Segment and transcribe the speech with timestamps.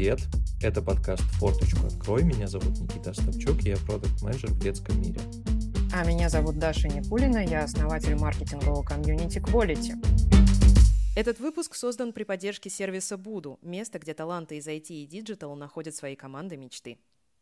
[0.00, 0.20] Привет!
[0.62, 2.22] Это подкаст «Форточку открой».
[2.22, 5.20] Меня зовут Никита Остапчук, я продукт-менеджер в детском мире.
[5.92, 10.02] А меня зовут Даша Никулина, я основатель маркетингового комьюнити Quality.
[11.14, 15.94] Этот выпуск создан при поддержке сервиса Budu, место, где таланты из IT и digital находят
[15.94, 16.96] свои команды мечты.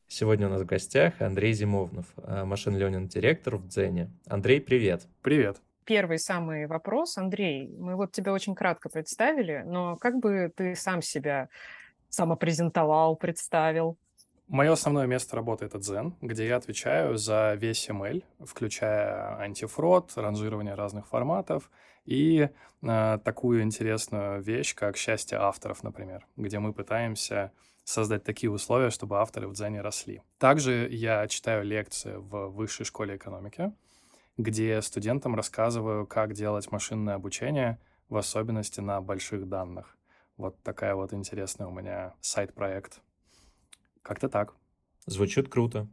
[0.08, 4.10] Сегодня у нас в гостях Андрей Зимовнов, machine learning директор в Дзене.
[4.26, 5.06] Андрей, привет.
[5.22, 5.58] Привет.
[5.84, 7.68] Первый самый вопрос, Андрей.
[7.78, 11.48] Мы вот тебя очень кратко представили, но как бы ты сам себя
[12.08, 13.98] самопрезентовал, представил?
[14.48, 20.74] Мое основное место работы— это Zen, где я отвечаю за весь ML, включая антифрод, ранжирование
[20.74, 21.70] разных форматов
[22.06, 22.48] и
[22.80, 27.52] э, такую интересную вещь, как счастье авторов, например, где мы пытаемся
[27.84, 30.22] создать такие условия, чтобы авторы в Дзене росли.
[30.38, 33.72] Также я читаю лекции в высшей школе экономики,
[34.38, 37.78] где студентам рассказываю, как делать машинное обучение,
[38.08, 39.97] в особенности на больших данных.
[40.38, 43.00] Вот такая вот интересная у меня сайт-проект.
[44.02, 44.54] Как-то так.
[45.04, 45.88] Звучит круто.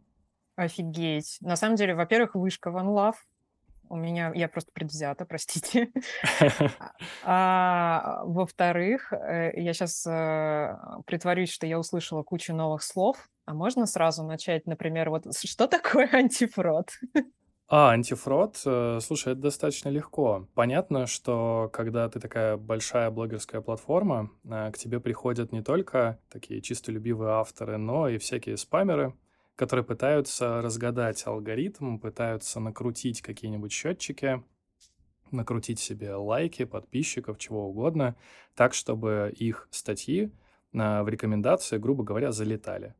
[0.55, 1.37] Офигеть.
[1.41, 3.15] На самом деле, во-первых, вышка One Love.
[3.89, 5.91] У меня, я просто предвзята, простите.
[7.23, 13.27] А, во-вторых, э, я сейчас э, притворюсь, что я услышала кучу новых слов.
[13.45, 16.91] А можно сразу начать, например, вот что такое антифрод?
[17.67, 20.47] А, антифрод, э, слушай, это достаточно легко.
[20.53, 26.61] Понятно, что когда ты такая большая блогерская платформа, э, к тебе приходят не только такие
[26.61, 29.15] чистолюбивые авторы, но и всякие спамеры,
[29.55, 34.43] которые пытаются разгадать алгоритм, пытаются накрутить какие-нибудь счетчики,
[35.31, 38.15] накрутить себе лайки, подписчиков, чего угодно,
[38.53, 40.31] так, чтобы их статьи
[40.71, 42.93] э, в рекомендации, грубо говоря, залетали.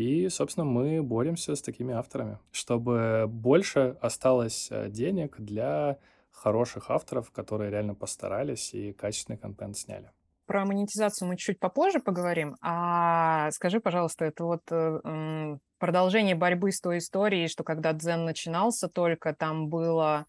[0.00, 5.98] И, собственно, мы боремся с такими авторами, чтобы больше осталось э, денег для
[6.30, 10.10] хороших авторов, которые реально постарались и качественный контент сняли.
[10.46, 12.56] Про монетизацию мы чуть попозже поговорим.
[12.62, 18.88] А скажи, пожалуйста, это вот э, продолжение борьбы с той историей, что когда Дзен начинался
[18.88, 20.24] только, там было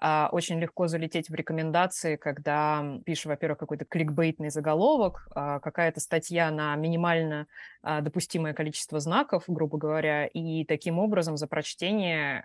[0.00, 6.74] очень легко залететь в рекомендации, когда пишешь, во-первых, какой-то кликбейтный заголовок, а, какая-то статья на
[6.76, 7.46] минимально
[7.82, 12.40] а, допустимое количество знаков, грубо говоря, и таким образом за прочтение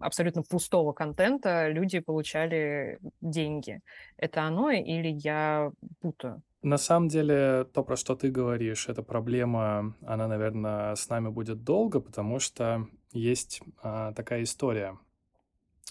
[0.00, 3.80] абсолютно пустого контента люди получали деньги.
[4.16, 6.42] Это оно или я путаю?
[6.62, 11.62] На самом деле, то, про что ты говоришь, эта проблема, она, наверное, с нами будет
[11.62, 14.98] долго, потому что есть а, такая история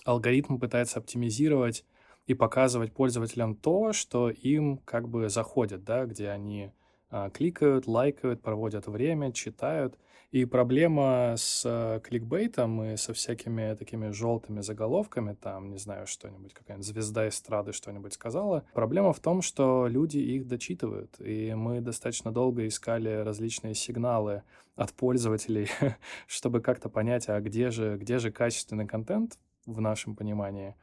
[0.05, 1.83] алгоритм пытается оптимизировать
[2.27, 6.71] и показывать пользователям то, что им как бы заходит, да, где они
[7.09, 9.97] а, кликают, лайкают, проводят время, читают.
[10.31, 16.53] И проблема с а, кликбейтом и со всякими такими желтыми заголовками, там, не знаю, что-нибудь,
[16.53, 21.15] какая-нибудь звезда эстрады что-нибудь сказала, проблема в том, что люди их дочитывают.
[21.19, 24.43] И мы достаточно долго искали различные сигналы
[24.75, 25.69] от пользователей,
[26.27, 30.75] чтобы как-то понять, а где же, где же качественный контент, в нашем понимании.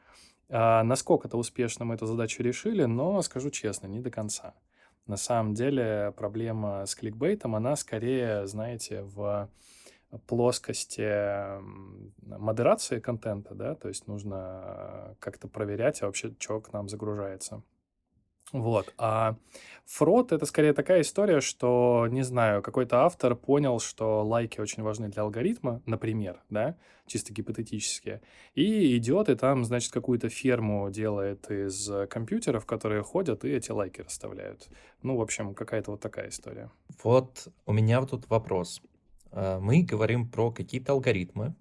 [0.49, 4.55] А насколько-то успешно мы эту задачу решили, но, скажу честно, не до конца.
[5.07, 9.49] На самом деле проблема с кликбейтом, она скорее, знаете, в
[10.27, 11.59] плоскости
[12.21, 17.63] модерации контента, да, то есть нужно как-то проверять, а вообще, что к нам загружается.
[18.53, 18.93] Вот.
[18.99, 19.37] А
[19.87, 25.09] фрод— это скорее такая история, что, не знаю, какой-то автор понял, что лайки очень важны
[25.09, 26.77] для алгоритма, например, да,
[27.07, 28.21] чисто гипотетически,
[28.55, 34.03] и идет и там, значит, какую-то ферму делает из компьютеров, которые ходят и эти лайки
[34.03, 34.69] расставляют.
[35.03, 36.71] Ну, в общем, какая-то вот такая история.
[37.03, 38.83] Вот у меня вот тут вопрос.
[39.31, 41.55] А, мы говорим про какие-то алгоритмы,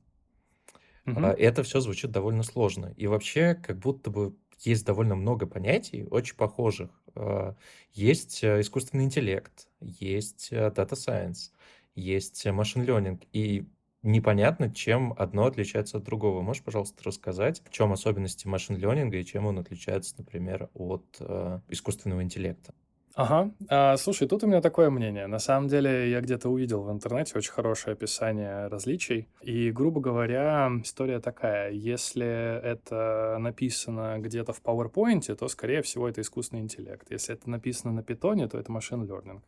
[1.08, 1.20] Угу.
[1.20, 2.94] Это все звучит довольно сложно.
[2.96, 4.36] И вообще, как будто бы
[4.66, 6.90] есть довольно много понятий, очень похожих.
[7.16, 7.56] А,
[7.94, 11.52] есть э, искусственный интеллект, есть э, data science,
[11.96, 13.66] есть машин learning, и
[14.04, 16.42] непонятно, чем одно отличается от другого.
[16.42, 21.60] Можешь, пожалуйста, рассказать, в чем особенности машин ленинга и чем он отличается, например, от э,
[21.70, 22.74] искусственного интеллекта?
[23.16, 23.52] Ага.
[23.68, 25.28] А, слушай, тут у меня такое мнение.
[25.28, 29.28] На самом деле, я где-то увидел в интернете очень хорошее описание различий.
[29.42, 31.72] И, грубо говоря, история такая.
[31.72, 37.12] Если это написано где-то в PowerPoint, то, скорее всего, это искусственный интеллект.
[37.12, 39.42] Если это написано на питоне, то это машин learning.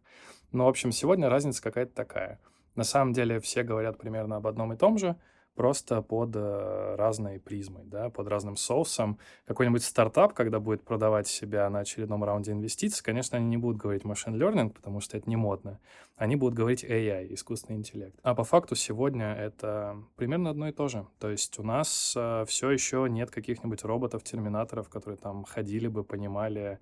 [0.51, 2.39] Но, в общем, сегодня разница какая-то такая.
[2.75, 5.15] На самом деле, все говорят примерно об одном и том же—
[5.55, 9.19] просто под э, разной призмой, да, под разным соусом.
[9.45, 14.03] Какой-нибудь стартап, когда будет продавать себя на очередном раунде инвестиций, конечно, они не будут говорить
[14.03, 15.79] machine learning, потому что это не модно.
[16.15, 18.17] Они будут говорить AI, искусственный интеллект.
[18.23, 21.05] А по факту сегодня это примерно одно и то же.
[21.19, 26.79] То есть у нас э, все еще нет каких-нибудь роботов-терминаторов, которые там ходили бы, понимали,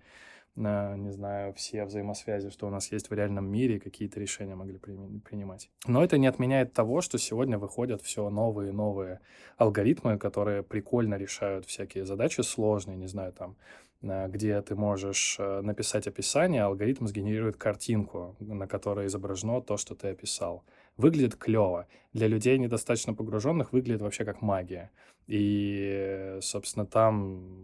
[0.55, 5.69] не знаю, все взаимосвязи, что у нас есть в реальном мире, какие-то решения могли принимать.
[5.87, 9.21] Но это не отменяет того, что сегодня выходят все новые и новые
[9.57, 13.55] алгоритмы, которые прикольно решают всякие задачи сложные, не знаю, там,
[14.01, 19.93] где ты можешь э, написать описание, а алгоритм сгенерирует картинку, на которой изображено то, что
[19.93, 20.63] ты описал.
[20.97, 21.87] Выглядит клево.
[22.11, 24.89] Для людей, недостаточно погруженных, выглядит вообще как магия.
[25.27, 27.13] И, собственно, там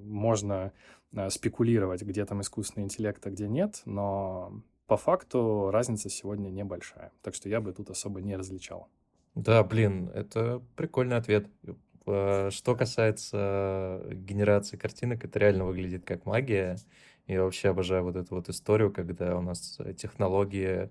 [0.08, 0.72] можно э,
[1.30, 7.12] спекулировать, где там искусственный интеллект, а где нет, но по факту разница сегодня небольшая.
[7.22, 8.88] Так что я бы тут особо не различал.
[9.36, 11.48] Да, блин, это прикольный ответ.
[12.06, 16.78] Э, что касается генерации картинок, это реально выглядит как магия.
[17.28, 20.90] Я вообще обожаю вот эту вот историю, когда у нас технологии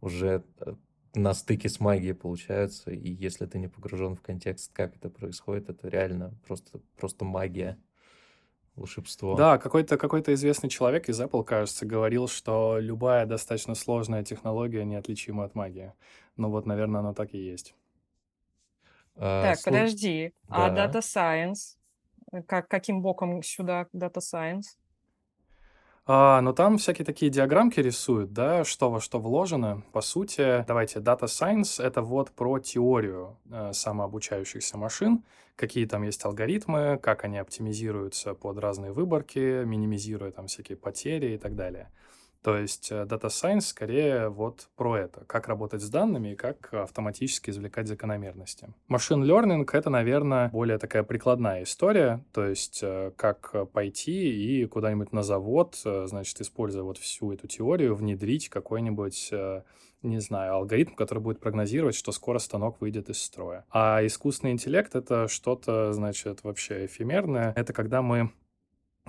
[0.00, 0.74] уже э,
[1.14, 5.68] на стыке с магией получаются, и если ты не погружен в контекст, как это происходит,
[5.68, 7.78] это реально просто, просто магия,
[8.78, 9.34] волшебство.
[9.34, 15.44] Да, какой-то какой известный человек из Apple, кажется, говорил, что любая достаточно сложная технология неотличима
[15.44, 15.92] от магии.
[16.36, 17.74] Ну вот, наверное, оно так и есть.
[19.16, 19.72] А, так, слу...
[19.72, 20.32] подожди.
[20.48, 21.76] А Data Science?
[22.46, 24.76] Как, каким боком сюда Data Science?
[26.10, 29.82] А, но там всякие такие диаграммки рисуют, да, что во что вложено.
[29.92, 35.22] По сути, давайте, Data Science— это вот про теорию э, самообучающихся машин,
[35.54, 41.36] какие там есть алгоритмы, как они оптимизируются под разные выборки, минимизируя там всякие потери и
[41.36, 41.90] так далее.
[42.42, 46.72] То есть э, Data Science скорее вот про это, как работать с данными и как
[46.72, 48.68] автоматически извлекать закономерности.
[48.88, 55.12] Machine Learning— это, наверное, более такая прикладная история, то есть э, как пойти и куда-нибудь
[55.12, 59.32] на завод, э, значит, используя вот всю эту теорию, внедрить какой-нибудь
[60.02, 63.64] не знаю, алгоритм, который будет прогнозировать, что скоро станок выйдет из строя.
[63.70, 67.52] А искусственный интеллект— это что-то, значит, вообще эфемерное.
[67.56, 68.30] Это когда мы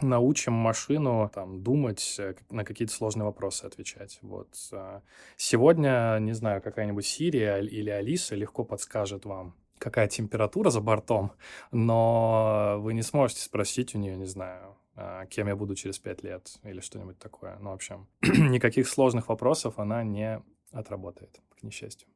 [0.01, 4.19] научим машину там думать, э, на какие-то сложные вопросы отвечать.
[4.21, 4.49] Вот.
[4.71, 5.01] А,
[5.37, 11.31] сегодня, не знаю, какая-нибудь Сирия или Алиса легко подскажет вам, какая температура за бортом,
[11.71, 16.23] но вы не сможете спросить у нее, не знаю, а, кем я буду через пять
[16.23, 17.57] лет или что-нибудь такое.
[17.59, 20.41] Ну, в общем, никаких сложных вопросов она не
[20.71, 22.07] отработает, к несчастью.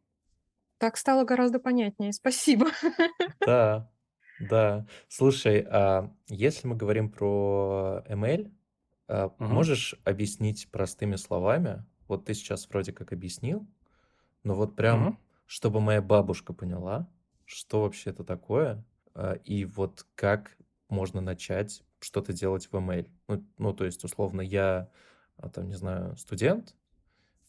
[0.77, 2.11] Так стало гораздо понятнее.
[2.11, 2.67] Спасибо.
[3.45, 3.89] Да,
[4.37, 4.87] да.
[5.07, 8.51] Слушай, а если мы говорим про ML,
[9.39, 9.67] Мгм.
[9.67, 11.85] можешь объяснить простыми словами?
[12.07, 13.67] Вот ты сейчас вроде как объяснил,
[14.43, 15.17] но вот прям, Мгм.
[15.45, 17.09] чтобы моя бабушка поняла,
[17.45, 18.85] что вообще это такое,
[19.15, 20.57] а, и вот как
[20.89, 23.09] можно начать что-то делать в ML.
[23.29, 24.91] Ну, ну, то есть, условно, я,
[25.37, 26.75] а, там, не знаю, студент,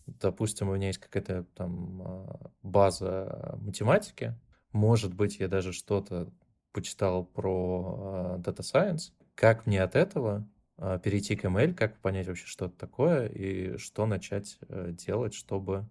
[0.06, 4.38] допустим, у меня есть какая-то там база математики,
[4.72, 6.32] может быть, я даже что-то
[6.74, 9.12] почитал про Data Science.
[9.34, 13.78] Как мне от этого а, перейти к ML, как понять вообще, что это такое, и
[13.78, 15.86] что начать э, делать, чтобы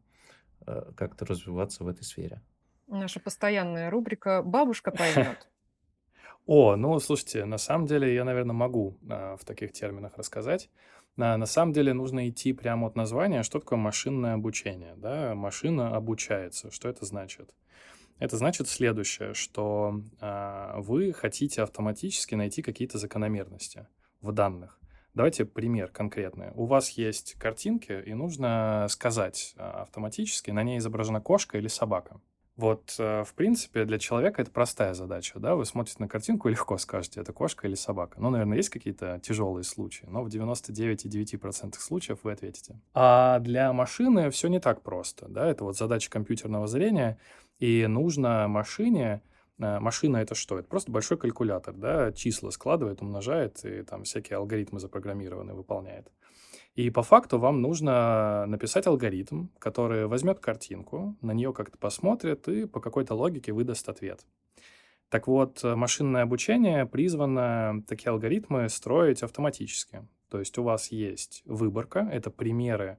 [0.67, 2.41] э, как-то развиваться в этой сфере?
[2.87, 5.49] Наша постоянная рубрика «Бабушка поймет».
[6.45, 10.69] О, ну, слушайте, на самом деле я, наверное, могу в таких терминах рассказать.
[11.17, 14.95] А, на самом деле нужно идти прямо от названия, что такое машинное обучение.
[14.97, 15.35] Да?
[15.35, 16.71] Машина обучается.
[16.71, 17.53] Что это значит?
[18.19, 23.87] Это значит следующее, что э, вы хотите автоматически найти какие-то закономерности
[24.21, 24.79] в данных.
[25.13, 26.51] Давайте пример конкретный.
[26.55, 32.19] У вас есть картинки, и нужно сказать э, автоматически, на ней изображена кошка или собака.
[32.55, 36.51] Вот, э, в принципе, для человека это простая задача, да, вы смотрите на картинку и
[36.51, 38.21] легко скажете, это кошка или собака.
[38.21, 42.79] Ну, наверное, есть какие-то тяжелые случаи, но в 99,9% случаев вы ответите.
[42.93, 47.17] А для машины все не так просто, да, это вот задача компьютерного зрения,
[47.57, 49.23] и нужно машине,
[49.57, 50.59] э, машина это что?
[50.59, 56.11] Это просто большой калькулятор, да, числа складывает, умножает, и там всякие алгоритмы запрограммированные выполняет.
[56.75, 62.65] И по факту вам нужно написать алгоритм, который возьмет картинку, на нее как-то посмотрит и
[62.65, 64.25] по какой-то логике выдаст ответ.
[65.09, 70.07] Так вот, машинное обучение призвано такие алгоритмы строить автоматически.
[70.29, 72.97] То есть у вас есть выборка, это примеры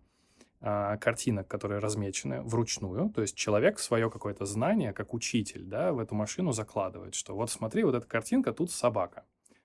[0.60, 3.10] а, картинок, которые размечены вручную.
[3.10, 7.50] То есть человек свое какое-то знание, как учитель, да, в эту машину закладывает, что вот
[7.50, 9.24] смотри, вот эта картинка, тут собака.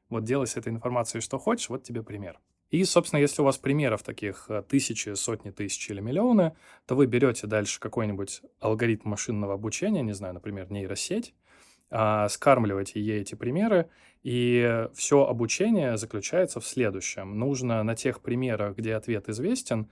[0.09, 2.39] Вот делай с этой информацией что хочешь, вот тебе пример.
[2.69, 7.07] И, собственно, если у вас примеров таких э, тысячи, сотни тысяч или миллионы, то вы
[7.07, 11.33] берете дальше какой-нибудь алгоритм машинного обучения, не знаю, например, нейросеть,
[11.91, 13.89] а, скармливаете ей эти примеры,
[14.21, 17.39] и все обучение заключается в следующем.
[17.39, 19.89] Нужно на тех примерах, где ответ известен,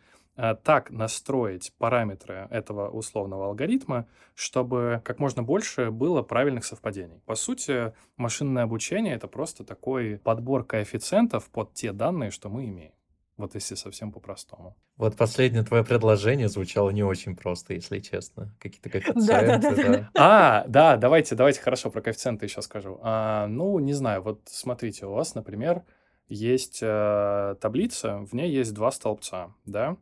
[0.63, 7.21] так настроить параметры этого условного алгоритма, чтобы как можно больше было правильных совпадений.
[7.25, 12.93] По сути, машинное обучение— это просто такой подбор коэффициентов под те данные, что мы имеем.
[13.37, 14.75] Вот если совсем по-простому.
[14.97, 18.51] Вот последнее твое предложение звучало не очень просто, если честно.
[18.59, 20.09] Какие-то коэффициенты, да.
[20.15, 22.99] А, да, давайте, давайте хорошо про коэффициенты еще скажу.
[23.03, 25.83] А, ну, не знаю, вот смотрите, у вас, например,
[26.29, 29.97] есть э, таблица, в ней есть два столбца, да?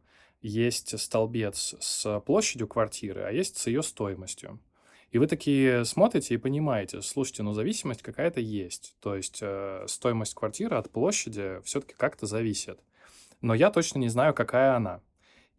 [0.47, 4.59] Есть столбец с площадью квартиры, а есть с ее стоимостью.
[5.11, 8.95] И вы такие смотрите и понимаете, слушайте, ну зависимость какая-то есть.
[8.99, 12.79] То есть э, стоимость квартиры от площади все-таки как-то зависит
[13.45, 15.01] но я точно не знаю, какая она.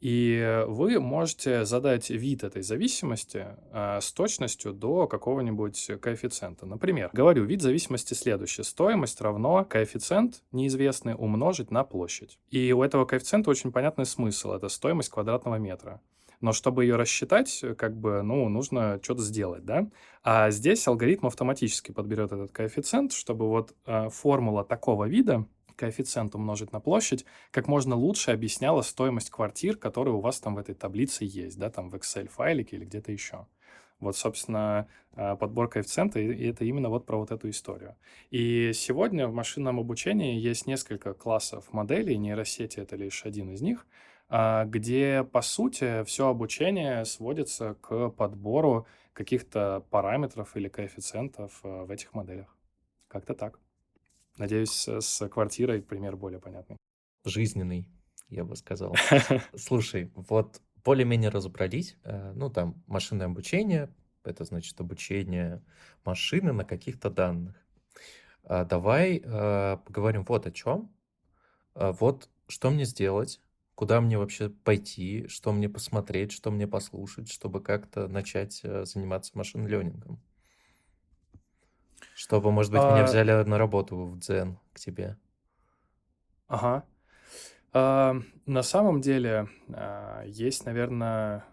[0.00, 6.66] И вы можете задать вид этой зависимости э, с точностью до какого-нибудь коэффициента.
[6.66, 8.62] Например, говорю, вид зависимости следующий.
[8.62, 12.38] Стоимость равно коэффициент неизвестный умножить на площадь.
[12.50, 14.52] И у этого коэффициента очень понятный смысл.
[14.52, 16.00] Это стоимость квадратного метра.
[16.40, 19.88] Но чтобы ее рассчитать, как бы, ну, нужно что-то сделать, да?
[20.22, 26.72] А здесь алгоритм автоматически подберет этот коэффициент, чтобы вот э, формула такого вида коэффициент умножить
[26.72, 31.24] на площадь, как можно лучше объясняла стоимость квартир, которые у вас там в этой таблице
[31.24, 33.46] есть, да, там в Excel-файлике или где-то еще.
[34.00, 37.96] Вот, собственно, а, подбор коэффициента, и это именно вот про вот эту историю.
[38.30, 43.86] И сегодня в машинном обучении есть несколько классов моделей, нейросети— это лишь один из них,
[44.28, 51.90] а, где, по сути, все обучение сводится к подбору каких-то параметров или коэффициентов а, в
[51.90, 52.54] этих моделях.
[53.08, 53.58] Как-то так.
[54.38, 56.76] Надеюсь, с квартирой пример более понятный.
[57.24, 57.88] Жизненный,
[58.28, 58.94] я бы сказал.
[59.56, 61.96] Слушай, вот более-менее разобрались.
[62.04, 63.92] Э, ну, там, машинное обучение,
[64.24, 65.62] это значит обучение
[66.04, 67.56] машины на каких-то данных.
[68.44, 70.92] А давай э, поговорим вот о чем.
[71.74, 73.40] А вот что мне сделать,
[73.74, 79.32] куда мне вообще пойти, что мне посмотреть, что мне послушать, чтобы как-то начать э, заниматься
[79.34, 80.22] машин-ленингом.
[82.14, 85.16] Чтобы, может быть, меня а взяли на работу в Дзен к тебе.
[86.46, 86.84] Ага.
[87.72, 91.44] А, на самом деле а, есть, наверное,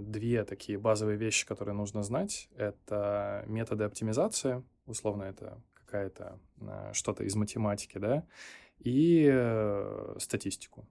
[0.00, 2.48] две такие базовые вещи, которые нужно знать.
[2.56, 6.38] Это методы оптимизации, условно это какая-то
[6.92, 8.24] что-то из математики, да,
[8.78, 10.88] и э, статистику.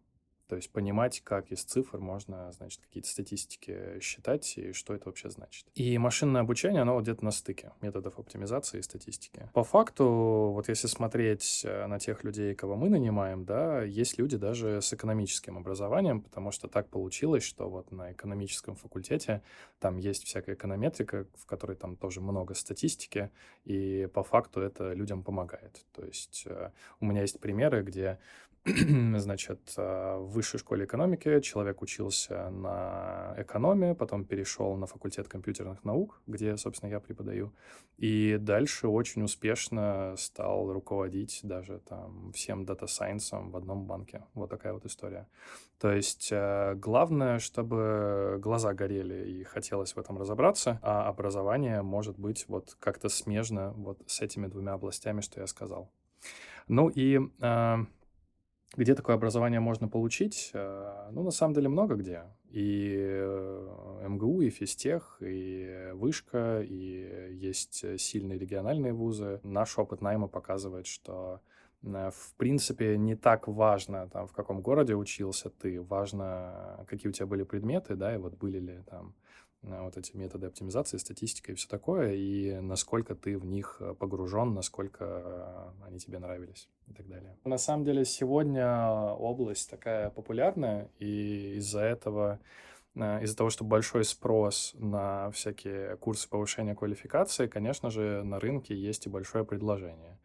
[0.50, 5.29] То есть понимать, как из цифр можно, значит, какие-то статистики считать и что это вообще
[5.29, 5.68] значит.
[5.75, 9.48] И машинное обучение, оно вот где-то на стыке методов оптимизации и статистики.
[9.53, 14.38] По факту, вот если смотреть э, на тех людей, кого мы нанимаем, да, есть люди
[14.38, 19.44] даже с экономическим образованием, потому что так получилось, что вот на экономическом факультете
[19.79, 23.29] там есть всякая эконометрика, в которой там тоже много статистики,
[23.65, 25.86] и по факту это людям помогает.
[25.94, 28.18] То есть э, у меня есть примеры, где
[29.18, 35.84] значит, э, в высшей школе экономики человек учился на экономе, потом перешел на факультет компьютерных
[35.86, 37.54] наук, где, собственно, я преподаю,
[37.98, 44.25] и дальше очень успешно стал руководить даже там всем data science ом в одном банке.
[44.34, 45.28] Вот такая вот история.
[45.80, 52.20] То есть э, главное, чтобы глаза горели и хотелось в этом разобраться, а образование может
[52.20, 55.89] быть вот как-то смежно вот с этими двумя областями, что я сказал.
[56.68, 57.78] Ну и э,
[58.78, 60.52] где такое образование можно получить?
[60.54, 62.24] Э, ну, на самом деле, много где.
[62.52, 69.40] И э, МГУ, и физтех, и Вышка, и есть сильные региональные вузы.
[69.44, 71.42] Наш опыт найма показывает, что
[71.84, 77.14] э, в принципе, не так важно, там, в каком городе учился ты, важно, какие у
[77.14, 79.16] тебя были предметы, да, и вот были ли там
[79.62, 84.54] вот эти методы оптимизации, статистика и все такое, и насколько ты в них э, погружен,
[84.54, 87.38] насколько э, они тебе нравились и так далее.
[87.44, 92.39] На самом деле сегодня область такая популярная, и из-за этого
[92.96, 98.75] э, из-за того, что большой спрос на всякие курсы повышения квалификации, конечно же, на рынке
[98.75, 100.18] есть и большое предложение.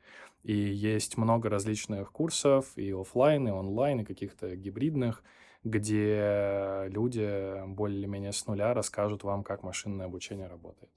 [0.44, 5.24] И есть много различных курсов, и офлайн, и онлайн, и каких-то гибридных,
[5.64, 10.92] где люди более-менее с нуля расскажут вам, как машинное обучение работает.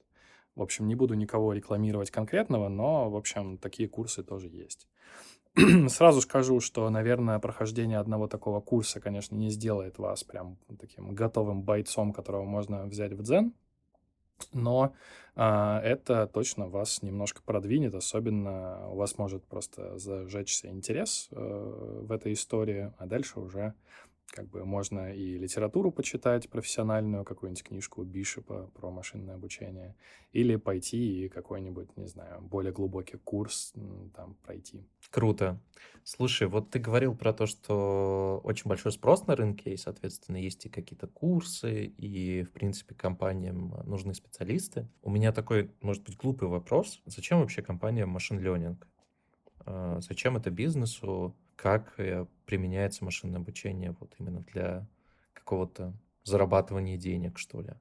[0.56, 4.88] В общем, не буду никого рекламировать конкретного, но, в общем, такие курсы тоже есть.
[5.88, 11.64] Сразу скажу, что, наверное, прохождение одного такого курса, конечно, не сделает вас прям таким готовым
[11.64, 13.54] бойцом, которого можно взять в дзен,
[14.54, 14.94] но
[15.36, 22.12] а, это точно вас немножко продвинет, особенно у вас может просто зажечься интерес э, в
[22.12, 23.74] этой истории, а дальше уже
[24.28, 29.96] как бы можно и литературу почитать профессиональную, какую-нибудь книжку Бишопа про машинное обучение,
[30.32, 33.74] или пойти и какой-нибудь, не знаю, более глубокий курс
[34.16, 34.86] там пройти.
[35.10, 35.60] Круто.
[36.04, 40.66] Слушай, вот ты говорил про то, что очень большой спрос на рынке, и, соответственно, есть
[40.66, 44.88] и какие-то курсы, и, в принципе, компаниям нужны специалисты.
[45.02, 47.02] У меня такой, может быть, глупый вопрос.
[47.06, 48.78] Зачем вообще компания Learning?
[49.66, 51.36] А, зачем это бизнесу?
[51.58, 51.96] как
[52.48, 54.88] применяется машинное обучение вот именно для
[55.34, 57.74] какого-то зарабатывания денег, что ли?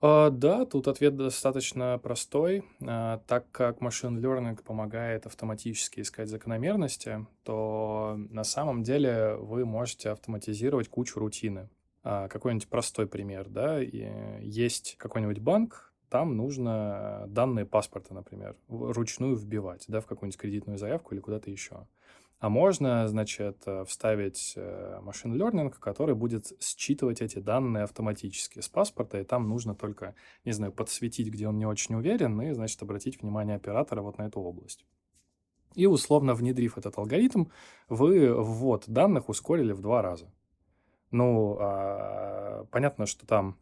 [0.00, 2.64] А, да, тут ответ достаточно простой.
[2.86, 10.10] А, так как машин learning помогает автоматически искать закономерности, то на самом деле вы можете
[10.10, 11.68] автоматизировать кучу рутины.
[12.04, 19.84] А, какой-нибудь простой пример, да, есть какой-нибудь банк, там нужно данные паспорта, например, ручную вбивать,
[19.88, 21.86] да, в какую-нибудь кредитную заявку или куда-то еще.
[22.38, 24.56] А можно, значит, э, вставить
[25.02, 30.14] машин э, learning, который будет считывать эти данные автоматически с паспорта, и там нужно только,
[30.44, 34.22] не знаю, подсветить, где он не очень уверен, и, значит, обратить внимание оператора вот на
[34.22, 34.84] эту область.
[35.74, 37.46] И условно внедрив этот алгоритм,
[37.88, 40.32] вы ввод данных ускорили в два раза.
[41.10, 43.58] Ну, а, понятно, что там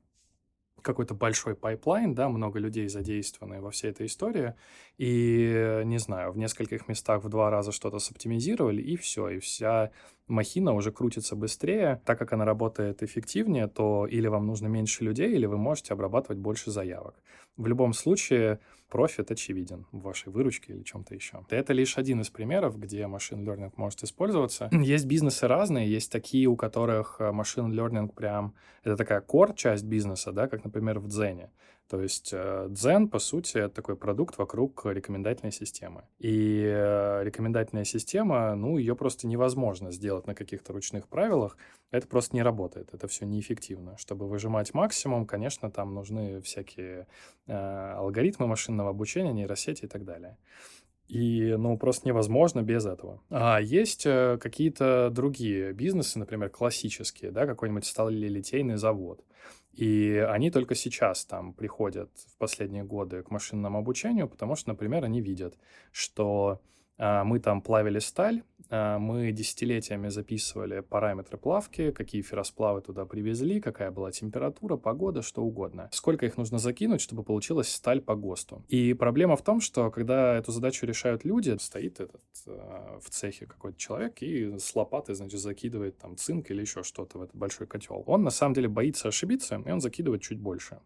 [0.82, 4.54] какой-то большой pipeline, да, много людей задействованы во всей этой истории,
[4.98, 9.90] и, не знаю, в нескольких местах в два раза что-то соптимизировали, и все, и вся
[10.26, 12.00] махина уже крутится быстрее.
[12.04, 16.38] Так как она работает эффективнее, то или вам нужно меньше людей, или вы можете обрабатывать
[16.38, 17.14] больше заявок.
[17.56, 21.44] В любом случае, профит очевиден в вашей выручке или чем-то еще.
[21.50, 24.68] Это лишь один из примеров, где machine learning может использоваться.
[24.72, 28.54] Есть бизнесы разные, есть такие, у которых machine learning прям...
[28.84, 31.50] Это такая core часть бизнеса, да, как, например, в Дзене.
[31.88, 36.02] То есть э, Дзен, по сути, это такой продукт вокруг рекомендательной системы.
[36.18, 41.56] И э, рекомендательная система, ну, ее просто невозможно сделать на каких-то ручных правилах.
[41.92, 43.96] Это просто не работает, это все неэффективно.
[43.98, 47.06] Чтобы выжимать максимум, конечно, там нужны всякие
[47.46, 50.36] э, алгоритмы машинного обучения, нейросети и так далее.
[51.08, 53.22] И, ну, просто невозможно без этого.
[53.30, 59.20] А есть э, какие-то другие бизнесы, например, классические, да, какой-нибудь сталелитейный завод.
[59.76, 65.04] И они только сейчас там приходят в последние годы к машинному обучению, потому что, например,
[65.04, 65.58] они видят,
[65.92, 66.62] что
[66.98, 73.90] мы там плавили сталь, а, мы десятилетиями записывали параметры плавки, какие ферросплавы туда привезли, какая
[73.90, 75.88] была температура, погода, что угодно.
[75.92, 78.64] Сколько их нужно закинуть, чтобы получилась сталь по ГОСТу.
[78.68, 83.46] И проблема в том, что когда эту задачу решают люди, стоит этот э, в цехе
[83.46, 87.66] какой-то человек и с лопатой, значит, закидывает там цинк или еще что-то в этот большой
[87.66, 88.02] котел.
[88.06, 90.80] Он на самом деле боится ошибиться, и он закидывает чуть больше.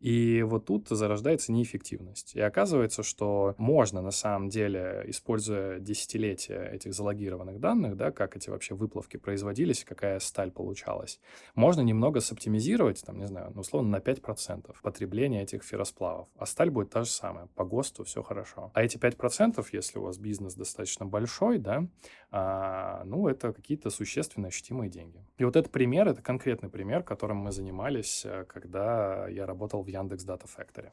[0.00, 2.34] И вот тут зарождается неэффективность.
[2.34, 8.50] И оказывается, что можно на самом деле, используя десятилетия этих залогированных данных, да, как эти
[8.50, 11.20] вообще выплавки производились, какая сталь получалась,
[11.54, 16.28] можно немного соптимизировать, там, не знаю, ну, условно, на 5% потребления этих ферросплавов.
[16.36, 17.46] А сталь будет та же самая.
[17.54, 18.70] По ГОСТу все хорошо.
[18.74, 21.86] А эти 5%, если у вас бизнес достаточно большой, да,
[22.34, 25.24] ну, это какие-то существенно ощутимые деньги.
[25.38, 29.86] И вот этот пример, это конкретный пример, которым мы занимались, э, когда я работал в
[29.86, 30.90] Яндекс Data Factory.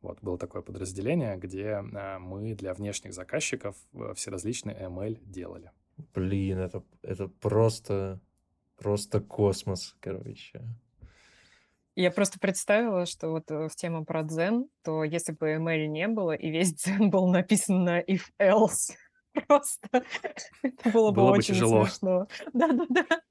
[0.00, 5.70] Вот, было такое подразделение, где а, мы для внешних заказчиков э, все различные ML делали.
[6.14, 8.18] Блин, это, это просто,
[8.76, 10.62] просто космос, короче.
[11.94, 16.08] Я просто представила, что вот э, в тему про дзен, то если бы ML не
[16.08, 18.96] было, и весь дзен был написан на if-else,
[19.46, 20.04] просто
[20.62, 21.86] это было бы было очень бы тяжело.
[21.86, 22.28] смешно.
[22.52, 23.22] Да-да-да.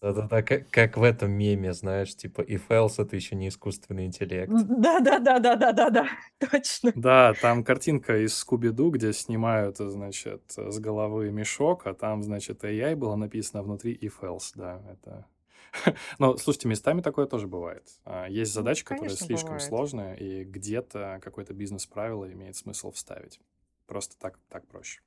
[0.00, 4.52] Да-да-да, как, как в этом меме, знаешь, типа if else это еще не искусственный интеллект.
[4.52, 6.92] Да-да-да-да-да-да-да, точно.
[6.94, 12.94] Да, там картинка из Скуби-Ду, где снимают, значит, с головы мешок, а там, значит, AI
[12.94, 15.26] было написано внутри if else, да, это...
[16.18, 17.84] Но, слушайте, местами такое тоже бывает.
[18.04, 19.62] А, есть ну, задачи, которые слишком бывает.
[19.62, 23.40] сложные, и где-то какое-то бизнес-правило имеет смысл вставить.
[23.88, 25.00] Просто так, так проще.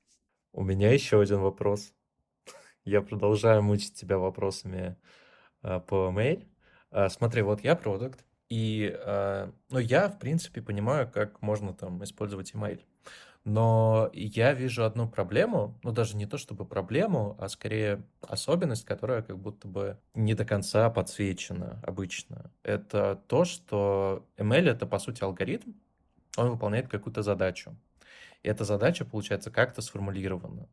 [0.54, 1.94] У меня еще один вопрос.
[2.84, 4.98] Я продолжаю мучить тебя вопросами
[5.62, 6.48] э, по mail.
[6.90, 12.04] Э, смотри, вот я продукт, и э, ну, я, в принципе, понимаю, как можно там
[12.04, 12.82] использовать email.
[13.44, 19.22] Но я вижу одну проблему, ну даже не то чтобы проблему, а скорее особенность, которая
[19.22, 22.52] как будто бы не до конца подсвечена обычно.
[22.64, 25.72] Это то, что ML это по сути алгоритм,
[26.36, 27.76] он выполняет какую-то задачу.
[28.44, 30.70] Эта задача, получается, как-то сформулирована.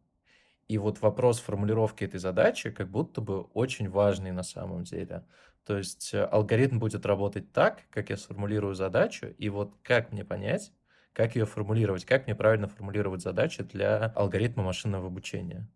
[0.68, 5.26] И вот вопрос формулировки этой задачи как будто бы очень важный на самом деле.
[5.64, 10.24] То есть э, алгоритм будет работать так, как я сформулирую задачу, и вот как мне
[10.24, 10.72] понять,
[11.12, 15.68] как ее формулировать, как мне правильно формулировать задачи для алгоритма машинного обучения.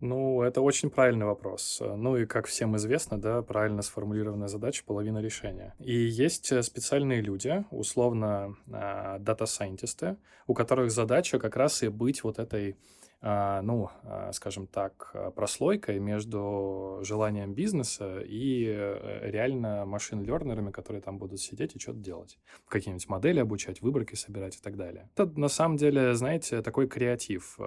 [0.00, 1.80] Ну, это очень правильный вопрос.
[1.80, 5.74] Ну и, как всем известно, да, правильно сформулированная задача— половина решения.
[5.80, 12.38] И есть э, специальные люди, условно, дата-сайентисты, у которых задача как раз и быть вот
[12.38, 12.76] этой а,
[13.20, 21.18] ну, а, скажем так, а, прослойкой между желанием бизнеса и э, реально машин-лернерами, которые там
[21.18, 22.38] будут сидеть и что-то делать.
[22.68, 25.10] Какие-нибудь модели обучать, выборки собирать и так далее.
[25.16, 27.58] Это, на самом деле, знаете, такой креатив.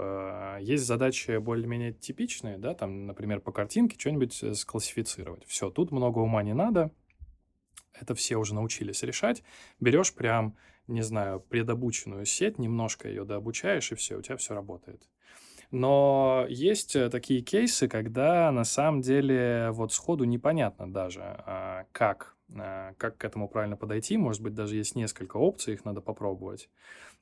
[0.61, 5.45] Есть задачи более-менее типичные, да, там, например, по картинке что-нибудь э, склассифицировать.
[5.45, 6.91] Все, тут много ума не надо,
[7.93, 9.43] это все уже научились решать.
[9.79, 10.55] Берешь прям,
[10.87, 15.07] не знаю, предобученную сеть, немножко ее дообучаешь, и все, у тебя все работает.
[15.71, 22.35] Но есть э, такие кейсы, когда на самом деле вот сходу непонятно даже, а, как,
[22.57, 24.17] а, как к этому правильно подойти.
[24.17, 26.69] Может быть, даже есть несколько опций, их надо попробовать.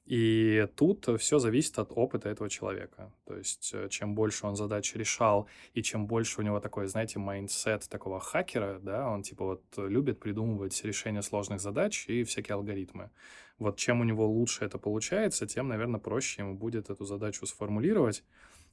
[0.05, 3.13] И тут все зависит от опыта этого человека.
[3.25, 7.19] То есть, э, чем больше он задач решал, и чем больше у него такой, знаете,
[7.19, 13.11] mindset такого хакера, да, он типа вот любит придумывать решения сложных задач и всякие алгоритмы.
[13.59, 18.23] Вот чем у него лучше это получается, тем, наверное, проще ему будет эту задачу сформулировать.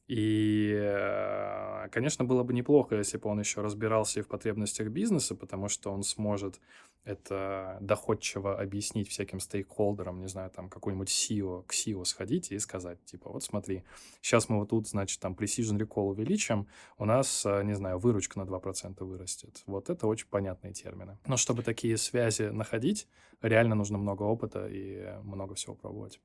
[0.09, 5.35] И, э, конечно, было бы неплохо, если бы он еще разбирался и в потребностях бизнеса,
[5.35, 6.61] потому что он сможет
[7.03, 12.59] это доходчиво объяснить всяким stakeholder ам, не знаю, там какой-нибудь CEO, к CEO сходить и
[12.59, 13.83] сказать, типа, вот смотри,
[14.21, 18.38] сейчас мы вот тут, значит, там precision recall увеличим, у нас, э, не знаю, выручка
[18.38, 19.62] на 2% вырастет.
[19.66, 21.19] Вот это очень понятные термины.
[21.27, 23.09] Но чтобы такие связи находить,
[23.42, 26.21] реально нужно много опыта и много всего пробовать.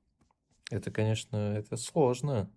[0.69, 2.49] Это, конечно, это сложно.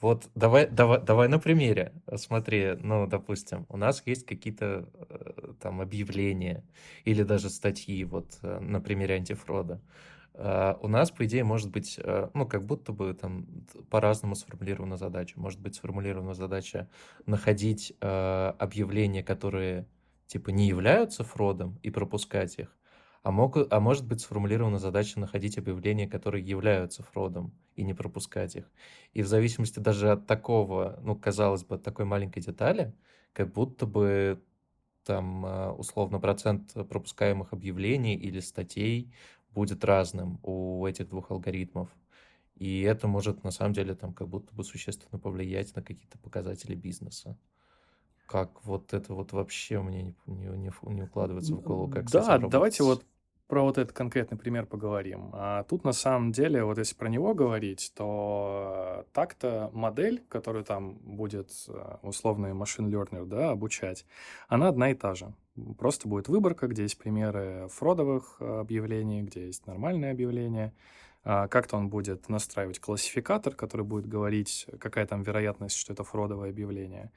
[0.00, 1.92] Вот давай, давай, давай на примере.
[2.16, 6.64] Смотри, ну, допустим, у нас есть какие-то э, там объявления
[7.04, 9.80] или даже статьи, вот э, на примере антифрода.
[10.32, 13.46] Uh, у нас, по идее, может быть, uh, ну, как будто бы там
[13.90, 15.38] по-разному сформулирована задача.
[15.38, 16.88] Может быть, сформулирована задача
[17.26, 19.86] находить объявления, которые,
[20.28, 22.74] типа, не являются фродом и пропускать их.
[23.22, 28.56] А, мог, а может быть сформулирована задача находить объявления, которые являются фродом, и не пропускать
[28.56, 28.70] их.
[29.12, 32.94] И в зависимости даже от такого, ну, казалось бы, от такой маленькой детали,
[33.32, 34.42] как будто бы
[35.04, 39.12] там а, условно процент пропускаемых объявлений или статей
[39.50, 41.90] будет разным у этих двух алгоритмов.
[42.56, 46.74] И это может на самом деле там как будто бы существенно повлиять на какие-то показатели
[46.74, 47.38] бизнеса
[48.30, 52.84] как вот это вот вообще меня не, не, не укладывается в голову, как Да, давайте
[52.84, 53.04] вот
[53.50, 55.30] про вот этот конкретный пример поговорим.
[55.32, 60.94] А тут на самом деле, вот если про него говорить, то так-то модель, которую там
[61.02, 64.06] будет э, условный машин learner, да, обучать,
[64.48, 65.34] она одна и та же.
[65.78, 70.72] Просто будет выборка, где есть примеры фродовых э, объявлений, где есть нормальные объявления.
[71.24, 76.50] А как-то он будет настраивать классификатор, который будет говорить, какая там вероятность, что это фродовое
[76.50, 77.10] объявление.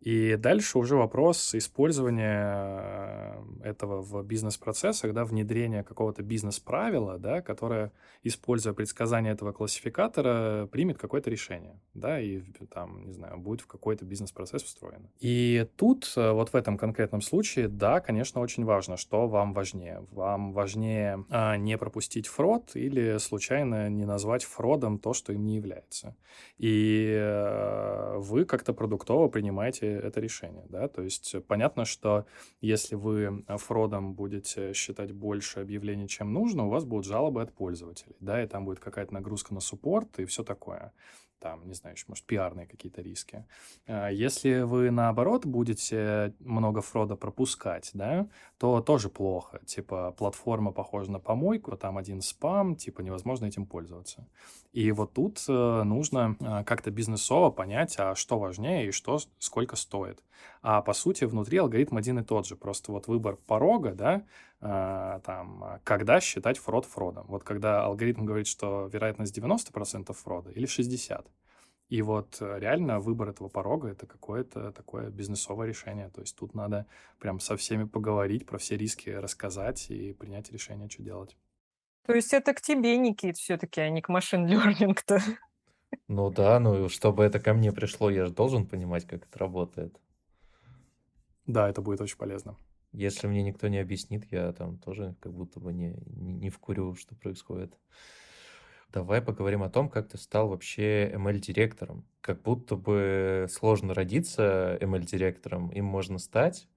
[0.00, 7.92] И дальше уже вопрос использования э, этого в бизнес-процессах, да, внедрения какого-то бизнес-правила, да, которое,
[8.22, 14.04] используя предсказание этого классификатора, примет какое-то решение, да, и там, не знаю, будет в какой-то
[14.04, 15.10] бизнес-процесс встроено.
[15.18, 20.06] И тут, э, вот в этом конкретном случае, да, конечно, очень важно, что вам важнее.
[20.10, 25.56] Вам важнее а, не пропустить фрод или случайно не назвать фродом то, что им не
[25.56, 26.14] является.
[26.58, 32.26] И а, вы как-то продуктово принимаете это решение, да, то есть понятно, что
[32.60, 38.16] если вы фродом будете считать больше объявлений, чем нужно, у вас будут жалобы от пользователей,
[38.20, 40.92] да, и там будет какая-то нагрузка на суппорт и все такое
[41.38, 43.44] там, не знаю, еще, может, пиарные какие-то риски.
[43.86, 49.60] А если вы, наоборот, будете много фрода пропускать, да, то тоже плохо.
[49.66, 54.26] Типа, платформа похожа на помойку, там один спам, типа, невозможно этим пользоваться.
[54.72, 59.76] И вот тут э, нужно э, как-то бизнесово понять, а что важнее и что сколько
[59.76, 60.22] стоит.
[60.68, 62.56] А по сути, внутри алгоритм один и тот же.
[62.56, 64.24] Просто вот выбор порога, да,
[64.60, 67.24] э, там, когда считать фрод фродом.
[67.28, 71.24] Вот когда алгоритм говорит, что вероятность 90% фрода или 60%.
[71.88, 76.10] И вот э, реально выбор этого порога— это какое-то такое бизнесовое решение.
[76.10, 76.86] То есть тут надо
[77.20, 81.36] прям со всеми поговорить, про все риски рассказать и принять решение, что делать.
[82.06, 85.20] То есть это к тебе, Никит, все-таки, а не к машин лернинг-то.
[86.08, 89.96] Ну да, ну чтобы это ко мне пришло, я же должен понимать, как это работает.
[91.46, 92.56] Да, это будет очень полезно.
[92.92, 96.94] Если мне никто не объяснит, я там тоже как будто бы не, не, не вкурю,
[96.94, 97.78] что происходит.
[98.92, 102.06] Давай поговорим о том, как ты стал вообще ML-директором.
[102.20, 106.68] Как будто бы сложно родиться ML-директором, им можно стать,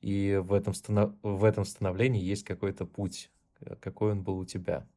[0.00, 1.14] и в этом, станов...
[1.22, 3.30] в этом становлении есть какой-то путь.
[3.80, 4.88] Какой он был у тебя?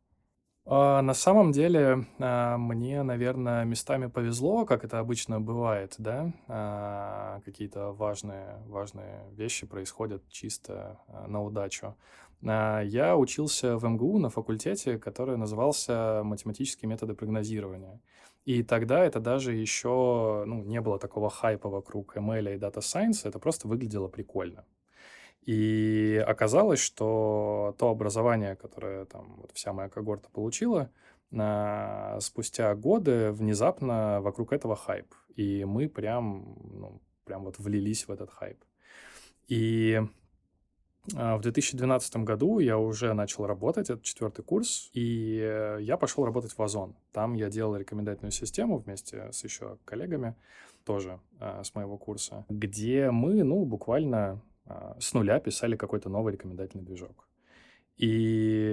[0.65, 7.41] А, на самом деле, а, мне, наверное, местами повезло, как это обычно бывает, да, а,
[7.43, 11.95] какие-то важные, важные вещи происходят чисто на удачу.
[12.41, 18.01] Я учился в МГУ на факультете, который назывался «Математические методы прогнозирования».
[18.43, 23.25] И тогда это даже еще ну, не было такого хайпа вокруг ML и Data Science,
[23.25, 24.65] это просто выглядело прикольно.
[25.45, 30.89] И оказалось, что то образование, которое там вот вся моя когорта получила,
[31.31, 35.13] на, спустя годы внезапно вокруг этого хайп.
[35.35, 38.63] И мы прям, ну, прям вот влились в этот хайп.
[39.47, 39.99] И
[41.15, 46.23] а, в 2012 году я уже начал работать, это четвертый курс, и э, я пошел
[46.23, 46.95] работать в Озон.
[47.11, 50.35] Там я делал рекомендательную систему вместе с еще коллегами,
[50.85, 54.52] тоже а, с моего курса, где мы, ну, буквально а,
[54.99, 57.27] с нуля писали какой-то новый рекомендательный движок.
[57.97, 58.71] И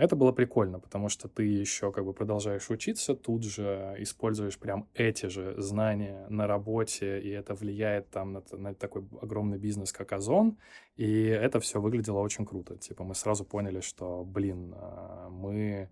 [0.00, 4.88] это было прикольно, потому что ты еще как бы продолжаешь учиться, тут же используешь прям
[4.94, 10.12] эти же знания на работе, и это влияет там на, на такой огромный бизнес, как
[10.12, 10.58] Озон,
[10.96, 12.76] и это все выглядело очень круто.
[12.76, 15.88] Типа мы сразу поняли, что, блин, а, мы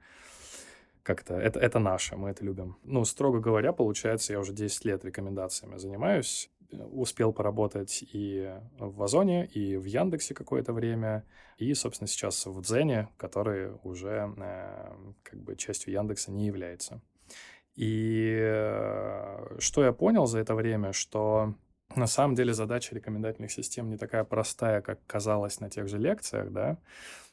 [1.05, 2.77] как-то это, это наше, мы это любим.
[2.83, 9.46] Ну, строго говоря, получается, я уже 10 лет рекомендациями занимаюсь успел поработать и в Озоне,
[9.46, 11.24] и в Яндексе какое-то время,
[11.58, 17.00] и, собственно, сейчас в Дзене, который уже э, как бы частью Яндекса не является.
[17.74, 21.54] И э, что я понял за это время, что
[21.96, 26.50] на самом деле задача рекомендательных систем не такая простая, как казалось на тех же лекциях,
[26.52, 26.78] да,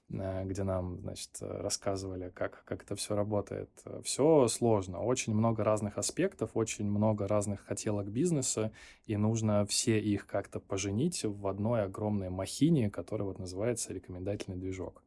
[0.10, 3.70] где нам, значит, рассказывали, как, как это все работает.
[4.04, 8.72] Все сложно, очень много разных аспектов, очень много разных хотелок бизнеса,
[9.06, 15.04] и нужно все их как-то поженить в одной огромной махине, которая вот называется рекомендательный движок.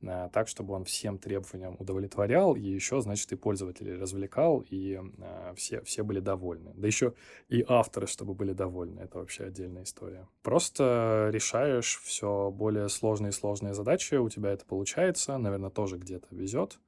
[0.00, 5.54] Э, так, чтобы он всем требованиям удовлетворял, и еще, значит, и пользователей развлекал, и э,
[5.56, 6.72] все, все были довольны.
[6.76, 7.14] Да еще
[7.48, 9.00] и авторы, чтобы были довольны.
[9.00, 10.28] Это вообще отдельная история.
[10.42, 16.28] Просто решаешь все более сложные и сложные задачи, у тебя это получается, наверное, тоже где-то
[16.30, 16.78] везет,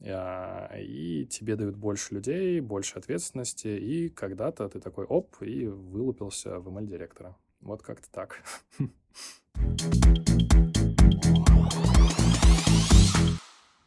[0.00, 6.58] э, и тебе дают больше людей, больше ответственности, и когда-то ты такой оп, и вылупился
[6.58, 7.36] в ML-директора.
[7.60, 8.42] Вот как-то так.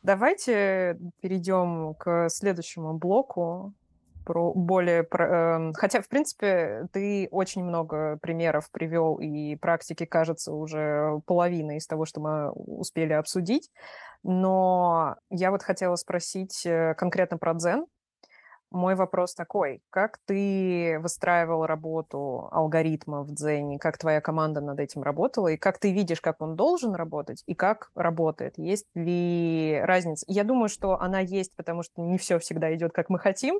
[0.03, 3.73] Давайте перейдем к следующему блоку
[4.25, 5.03] про более...
[5.03, 11.77] Про, э, хотя, в принципе, ты очень много примеров привел, и практики, кажется, уже половина
[11.77, 13.71] из того, что мы успели обсудить.
[14.23, 17.85] Но я вот хотела спросить э, конкретно про дзен,
[18.71, 19.81] мой вопрос такой.
[19.89, 23.79] Как ты выстраивал работу алгоритма в Дзене?
[23.79, 25.47] Как твоя команда над этим работала?
[25.49, 27.43] И как ты видишь, как он должен работать?
[27.45, 28.57] И как работает?
[28.57, 30.25] Есть ли разница?
[30.27, 33.59] Я думаю, что она есть, потому что не все всегда идет, как мы хотим.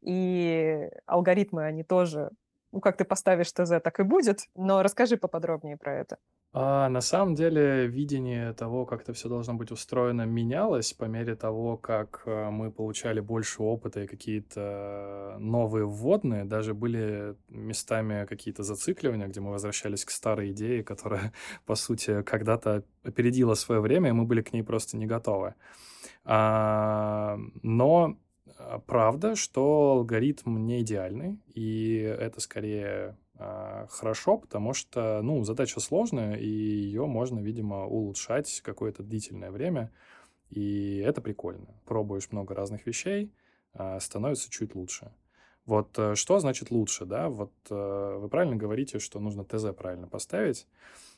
[0.00, 2.30] И алгоритмы, они тоже
[2.72, 4.48] ну, как ты поставишь ТЗ, так и будет.
[4.54, 6.18] Но расскажи поподробнее про это.
[6.52, 11.36] А, на самом деле, видение того, как это все должно быть устроено, менялось по мере
[11.36, 16.44] того, как э, мы получали больше опыта и какие-то новые вводные.
[16.44, 21.32] Даже были местами какие-то зацикливания, где мы возвращались к старой идее, которая,
[21.66, 25.54] по сути, когда-то опередила свое время, и мы были к ней просто не готовы.
[26.24, 28.16] А, но
[28.86, 36.36] правда, что алгоритм не идеальный, и это скорее а, хорошо, потому что, ну, задача сложная,
[36.36, 39.92] и ее можно, видимо, улучшать какое-то длительное время,
[40.50, 41.68] и это прикольно.
[41.84, 43.32] Пробуешь много разных вещей,
[43.74, 45.12] а, становится чуть лучше.
[45.66, 47.28] Вот э, что значит лучше, да?
[47.28, 50.66] Вот э, вы правильно говорите, что нужно ТЗ правильно поставить,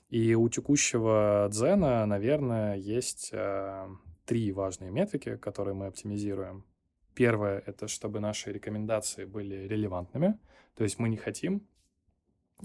[0.08, 3.88] и у текущего дзена, наверное, есть э,
[4.26, 6.64] три важные метрики, которые мы оптимизируем.
[7.20, 10.38] Первое— это чтобы наши рекомендации были релевантными.
[10.74, 11.68] То есть мы не хотим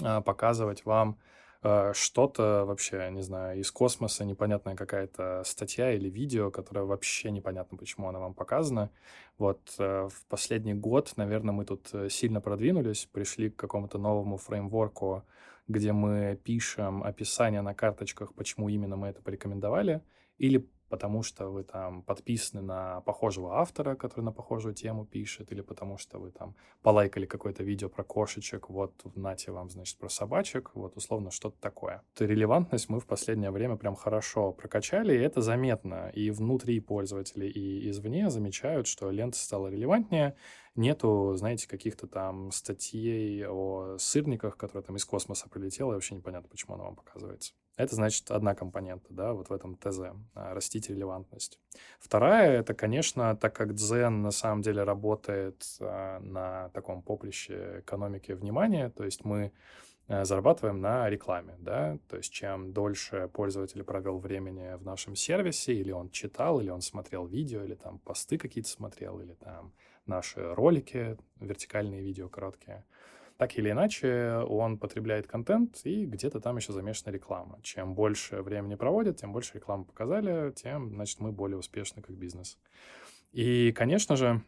[0.02, 1.20] а, показывать вам
[1.62, 7.78] а, что-то вообще, не знаю, из космоса, непонятная какая-то статья или видео, которая вообще непонятно,
[7.78, 8.92] почему она вам показана.
[9.38, 14.38] Вот а, в последний год, наверное, мы тут э, сильно продвинулись, пришли к какому-то новому
[14.38, 15.24] фреймворку,
[15.68, 20.02] где мы пишем описание на карточках, почему именно мы это порекомендовали,
[20.38, 25.62] или потому что вы там подписаны на похожего автора, который на похожую тему пишет, или
[25.62, 30.72] потому что вы там полайкали какое-то видео про кошечек, вот нате вам, значит, про собачек,
[30.76, 32.04] вот условно что-то такое.
[32.16, 36.10] Эту релевантность мы в последнее время прям хорошо прокачали, и это заметно.
[36.14, 40.36] И внутри пользователей, и извне замечают, что лента стала релевантнее,
[40.76, 46.50] нету, знаете, каких-то там статей о сырниках, которые там из космоса прилетела, и вообще непонятно,
[46.50, 47.54] почему она вам показывается.
[47.78, 50.00] Это значит одна компонента, да, вот в этом ТЗ,
[50.34, 51.60] а, растить релевантность.
[52.00, 58.32] Вторая, это, конечно, так как Дзен на самом деле работает а, на таком поприще экономики
[58.32, 59.52] внимания, то есть мы
[60.08, 65.74] а, зарабатываем на рекламе, да, то есть чем дольше пользователь провел времени в нашем сервисе,
[65.74, 69.74] или он читал, или он смотрел видео, или там посты какие-то смотрел, или там
[70.06, 72.86] наши ролики, вертикальные видео короткие.
[73.38, 77.60] Так или иначе, он потребляет контент, и где-то там еще замешана реклама.
[77.64, 82.58] Чем больше времени проводят, тем больше рекламы показали, тем, значит, мы более успешны как бизнес.
[83.34, 84.42] И, конечно же,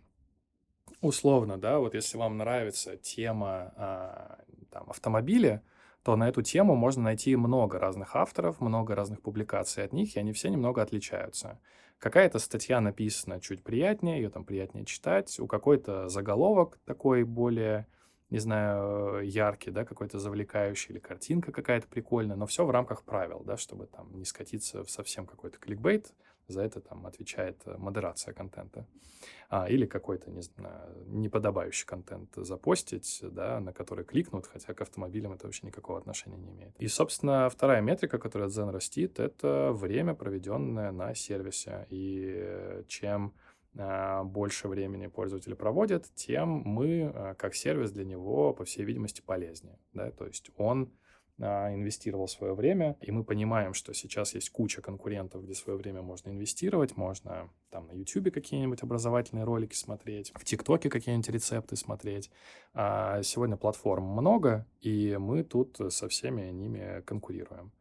[1.02, 4.40] условно, да, вот если вам нравится тема а,
[4.72, 5.62] там, автомобиля,
[6.04, 10.20] то на эту тему можно найти много разных авторов, много разных публикаций от них, и
[10.20, 11.60] они все немного отличаются.
[12.00, 17.88] Какая-то статья написана чуть приятнее, ее там приятнее читать, у какой-то заголовок такой более,
[18.30, 23.42] не знаю, яркий, да, какой-то завлекающий, или картинка какая-то прикольная, но все в рамках правил,
[23.46, 26.14] да, чтобы там не скатиться в совсем какой-то кликбейт,
[26.48, 28.86] за это там отвечает э, модерация контента.
[29.50, 35.34] А, или какой-то, не знаю, неподобающий контент запостить, да, на который кликнут, хотя к автомобилям
[35.34, 36.76] это вообще никакого отношения не имеет.
[36.80, 41.88] И, собственно, вторая метрика, которая Zen растит, это время, проведенное на сервисе.
[41.90, 43.47] И чем а,
[44.24, 49.78] больше времени пользователь проводит, тем мы, а, как сервис для него, по всей видимости, полезнее.
[49.94, 50.10] Да?
[50.12, 50.92] То есть он
[51.40, 56.02] а, инвестировал свое время, и мы понимаем, что сейчас есть куча конкурентов, где свое время
[56.02, 62.32] можно инвестировать, можно там на YouTube какие-нибудь образовательные ролики смотреть, в ТикТоке какие-нибудь рецепты смотреть.
[62.74, 67.72] А сегодня платформ много, и мы тут со всеми ними конкурируем.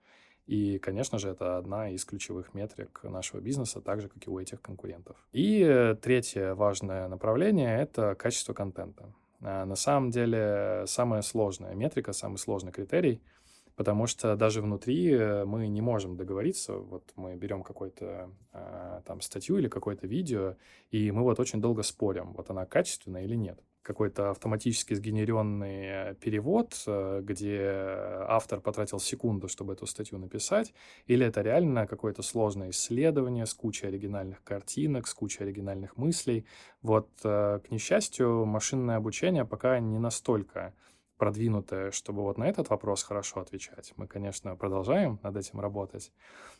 [0.46, 4.38] И, конечно же, это одна из ключевых метрик нашего бизнеса, так же, как и у
[4.38, 5.16] этих конкурентов.
[5.32, 9.12] И третье важное направление— это качество контента.
[9.40, 13.20] А, на самом деле, самая сложная метрика, самый сложный критерий—
[13.76, 16.74] потому что даже внутри э, мы не можем договориться.
[16.74, 20.56] Вот мы берем какую-то э, там статью или какое-то видео,
[20.90, 23.60] и мы вот очень долго спорим, вот она качественная или нет.
[23.86, 27.60] Какой-то автоматически сгенеренный перевод, э, где
[28.26, 30.74] автор потратил секунду, чтобы эту статью написать,
[31.06, 36.44] или это реально какое-то сложное исследование с кучей оригинальных картинок, с кучей оригинальных мыслей.
[36.82, 40.74] Вот, к несчастью, машинное обучение пока не настолько
[41.16, 43.92] продвинутое, чтобы вот на этот вопрос хорошо отвечать.
[43.96, 46.12] Мы, конечно, продолжаем над этим работать,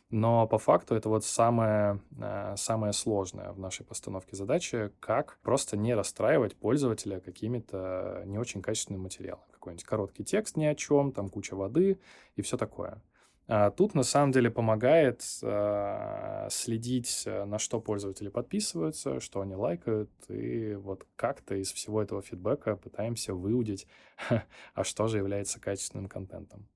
[0.09, 5.77] но по факту это вот самое, э, самое сложное в нашей постановке задачи, как просто
[5.77, 9.51] не расстраивать пользователя какими-то не очень качественными материалами.
[9.51, 11.99] Какой-нибудь короткий текст ни о чем, там куча воды
[12.35, 13.01] и все такое.
[13.49, 19.55] А тут на самом деле помогает э, следить, э, на что пользователи подписываются, что они
[19.55, 23.87] лайкают, и вот как-то из всего этого фидбэка пытаемся выудить,
[24.73, 26.67] а что же является качественным контентом.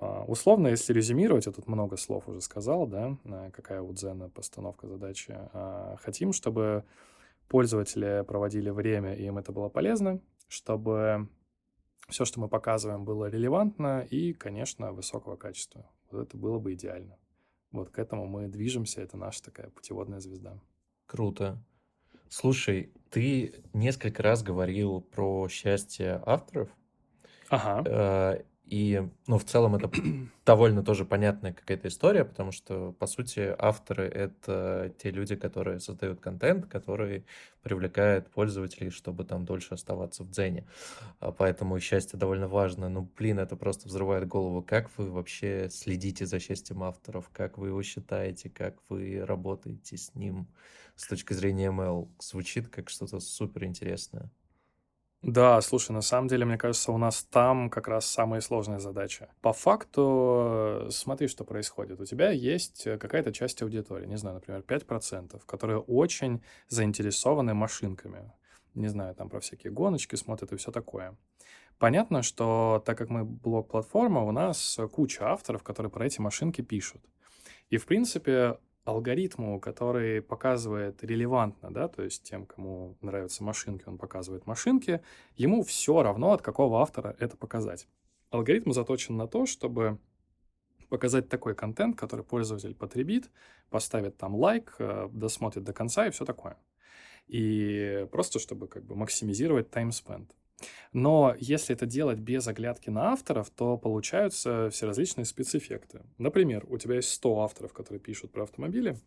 [0.00, 3.16] Uh, условно, если резюмировать, я тут много слов уже сказал, да,
[3.52, 5.38] какая у Дзена постановка задачи.
[6.02, 6.82] Хотим, чтобы
[7.46, 11.28] пользователи проводили время, и им это было полезно, чтобы
[12.08, 15.88] все, что мы показываем, было релевантно и, конечно, высокого качества.
[16.20, 17.18] Это было бы идеально.
[17.70, 20.60] Вот к этому мы движемся, это наша такая путеводная звезда.
[21.06, 21.62] Круто.
[22.28, 26.70] Слушай, ты несколько раз говорил про счастье авторов.
[27.48, 28.44] Ага.
[28.64, 29.90] И, ну, в целом это
[30.46, 36.20] довольно тоже понятная какая-то история, потому что, по сути, авторы— это те люди, которые создают
[36.20, 37.26] контент, который
[37.62, 40.66] привлекает пользователей, чтобы там дольше оставаться в дзене.
[41.20, 42.88] А поэтому счастье довольно важно.
[42.88, 44.62] Ну, блин, это просто взрывает голову.
[44.62, 47.28] Как вы вообще следите за счастьем авторов?
[47.32, 48.48] Как вы его считаете?
[48.48, 50.48] Как вы работаете с ним
[50.96, 52.08] с точки зрения ML?
[52.20, 54.30] Звучит как что-то супер интересное.
[55.22, 59.28] Да, слушай, на самом деле, мне кажется, у нас там как раз самая сложная задача.
[59.40, 62.00] По факту, смотри, что происходит.
[62.00, 68.32] У тебя есть какая-то часть аудитории, не знаю, например, 5%, которые очень заинтересованы машинками.
[68.74, 71.16] Не знаю, там про всякие гоночки смотрят и все такое.
[71.78, 77.00] Понятно, что так как мы блок-платформа, у нас куча авторов, которые про эти машинки пишут.
[77.70, 83.96] И, в принципе, алгоритму, который показывает релевантно, да, то есть тем, кому нравятся машинки, он
[83.96, 85.00] показывает машинки,
[85.36, 87.86] ему все равно, от какого автора это показать.
[88.30, 89.98] Алгоритм заточен на то, чтобы
[90.88, 93.30] показать такой контент, который пользователь потребит,
[93.70, 96.58] поставит там лайк, э, досмотрит до конца и все такое.
[97.28, 100.30] И просто чтобы как бы максимизировать time spent.
[100.92, 106.02] Но если это делать без оглядки на авторов, то получаются все различные спецэффекты.
[106.18, 108.98] Например, у тебя есть 100 авторов, которые пишут про автомобили,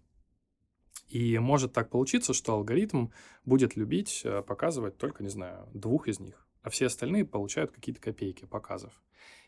[1.08, 3.08] и может так получиться, что алгоритм
[3.46, 8.02] будет любить э, показывать только, не знаю, двух из них, а все остальные получают какие-то
[8.02, 9.02] копейки показов.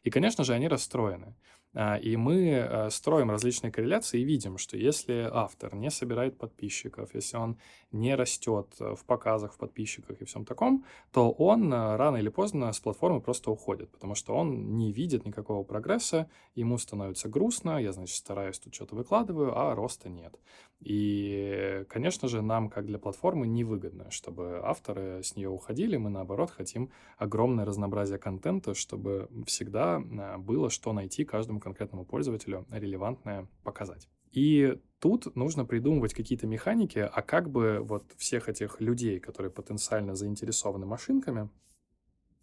[0.08, 1.36] И, конечно же, они расстроены.
[1.74, 7.14] А, и мы э, строим различные корреляции и видим, что если автор не собирает подписчиков,
[7.14, 7.58] если он
[7.92, 12.72] не растет в показах, в подписчиках и всем таком, то он э, рано или поздно
[12.72, 17.92] с платформы просто уходит, потому что он не видит никакого прогресса, ему становится грустно, я,
[17.92, 20.34] значит, стараюсь тут что-то выкладываю, а роста нет.
[20.80, 25.98] И, конечно же, нам, как для платформы, невыгодно, чтобы авторы с нее уходили.
[25.98, 33.48] Мы, наоборот, хотим огромное разнообразие контента, чтобы всегда было что найти каждому конкретному пользователю релевантное
[33.64, 34.08] показать.
[34.32, 40.16] И тут нужно придумывать какие-то механики, а как бы вот всех этих людей, которые потенциально
[40.16, 41.50] заинтересованы машинками,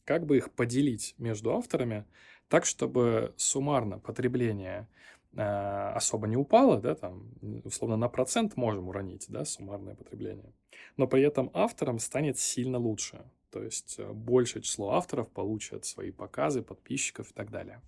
[0.04, 2.04] как бы их поделить между авторами
[2.48, 4.88] так, чтобы суммарно потребление
[5.32, 7.30] э, особо не упало, да, там,
[7.64, 10.52] условно, на процент можем уронить, да, суммарное потребление,
[10.96, 13.24] но при этом авторам станет сильно лучше,
[13.54, 17.80] то есть э, большее число авторов получат свои показы, подписчиков и так далее.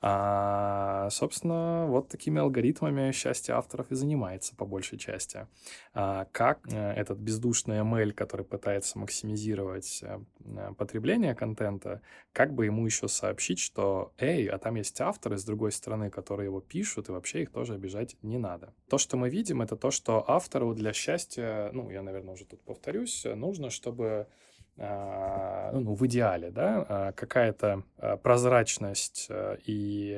[0.00, 5.46] А, собственно, вот такими алгоритмами счастье авторов и занимается по большей части.
[5.92, 10.20] А, как э, этот бездушный ML, который пытается максимизировать э,
[10.78, 12.00] потребление контента,
[12.32, 16.46] как бы ему еще сообщить, что, эй, а там есть авторы с другой стороны, которые
[16.46, 18.72] его пишут, и вообще их тоже обижать не надо.
[18.88, 22.62] То, что мы видим, это то, что автору для счастья, ну, я, наверное, уже тут
[22.62, 24.28] повторюсь, нужно, чтобы
[24.76, 29.28] ну, в идеале, да, а, какая-то а, прозрачность
[29.66, 30.12] и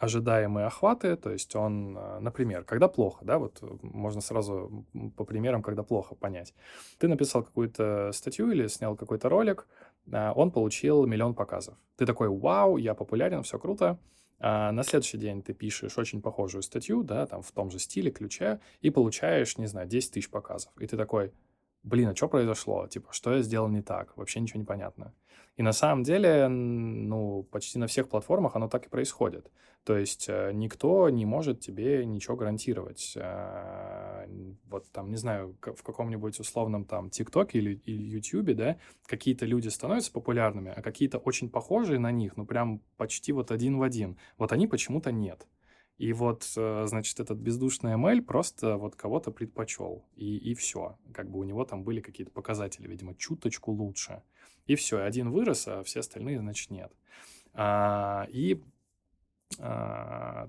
[0.00, 4.84] ожидаемые охваты, то есть он, например, когда плохо, да, вот можно сразу
[5.16, 6.52] по примерам, когда плохо понять.
[6.98, 9.68] Ты написал какую-то статью или снял какой-то ролик,
[10.10, 11.76] он получил миллион показов.
[11.96, 13.98] Ты такой, вау, я популярен, все круто.
[14.38, 18.10] А на следующий день ты пишешь очень похожую статью, да, там в том же стиле,
[18.10, 20.72] ключе, и получаешь, не знаю, 10 тысяч показов.
[20.78, 21.32] И ты такой,
[21.86, 22.86] блин, а что произошло?
[22.88, 24.16] Типа, что я сделал не так?
[24.16, 25.14] Вообще ничего не понятно.
[25.56, 29.50] И на самом деле, ну, почти на всех платформах оно так и происходит.
[29.84, 33.14] То есть э, никто не может тебе ничего гарантировать.
[33.16, 34.26] Э,
[34.68, 38.76] вот там, не знаю, в каком-нибудь условном там ТикТоке или, или Ютьюбе, да,
[39.06, 43.78] какие-то люди становятся популярными, а какие-то очень похожие на них, ну, прям почти вот один
[43.78, 44.18] в один.
[44.36, 45.46] Вот они почему-то нет.
[45.98, 50.04] И вот, э, значит, этот бездушный ML просто вот кого-то предпочел.
[50.14, 50.98] И, и все.
[51.12, 54.22] Как бы у него там были какие-то показатели, видимо, чуточку лучше.
[54.66, 56.92] И все, один вырос, а все остальные, значит, нет.
[57.54, 58.62] А, и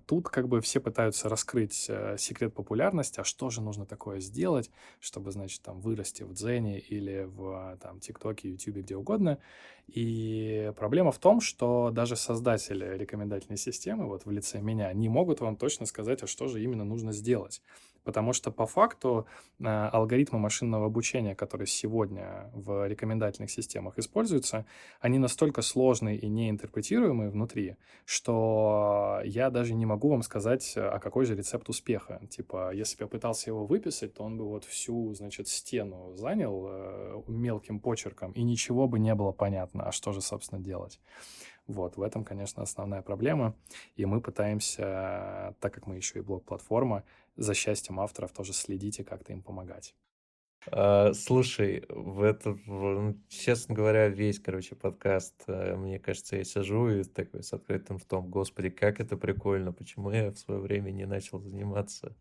[0.07, 4.69] тут как бы все пытаются раскрыть э, секрет популярности, а что же нужно такое сделать,
[4.99, 9.37] чтобы, значит, там вырасти в Дзене или в там ТикТоке, Ютубе, где угодно.
[9.87, 15.39] И проблема в том, что даже создатели рекомендательной системы, вот в лице меня, не могут
[15.39, 17.61] вам точно сказать, а что же именно нужно сделать.
[18.07, 19.27] Потому что по факту
[19.59, 24.65] э, алгоритмы машинного обучения, которые сегодня в рекомендательных системах используются,
[25.01, 31.25] они настолько сложные и неинтерпретируемые внутри, что я даже не могу вам сказать, а какой
[31.25, 32.21] же рецепт успеха.
[32.29, 36.65] Типа, если бы я пытался его выписать, то он бы вот всю, значит, стену занял
[36.69, 41.01] э, мелким почерком, и ничего бы не было понятно, а что же, собственно, делать.
[41.67, 43.53] Вот, в этом, конечно, основная проблема.
[43.97, 47.03] И мы пытаемся, так как мы еще и блок-платформа,
[47.37, 49.95] за счастьем авторов тоже следить и как-то им помогать.
[50.69, 56.43] А, слушай, в это, в, ну, честно говоря, весь, короче, подкаст, э, мне кажется, я
[56.43, 60.91] сижу и такой с открытым ртом, господи, как это прикольно, почему я в свое время
[60.91, 62.15] не начал заниматься,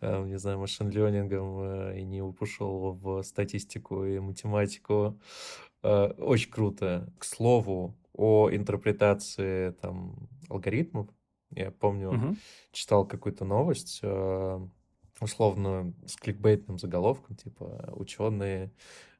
[0.00, 5.20] э, не знаю, машин-ленингом э, и не ушел в статистику и математику.
[5.82, 7.12] Очень круто.
[7.18, 11.06] К слову, о интерпретации там алгоритмов,
[11.56, 12.36] я помню, угу.
[12.70, 14.60] читал какую-то новость, э,
[15.20, 18.70] условно, с кликбейтным заголовком, типа «Ученые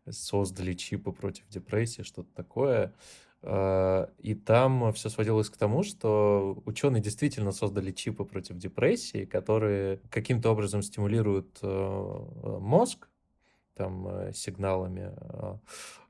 [0.09, 2.95] создали чипы против депрессии», что-то такое.
[3.43, 10.01] Э, и там все сводилось к тому, что ученые действительно создали чипы против депрессии, которые
[10.11, 12.29] каким-то образом стимулируют э,
[12.61, 13.09] мозг,
[13.75, 15.13] там, сигналами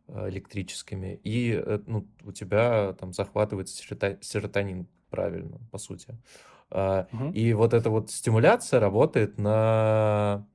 [0.08, 3.76] электрическими, и ну, у тебя там захватывается
[4.20, 4.86] серотонин,
[5.16, 6.16] правильно, по сути.
[6.70, 7.32] Угу.
[7.32, 10.46] И вот эта вот стимуляция работает на,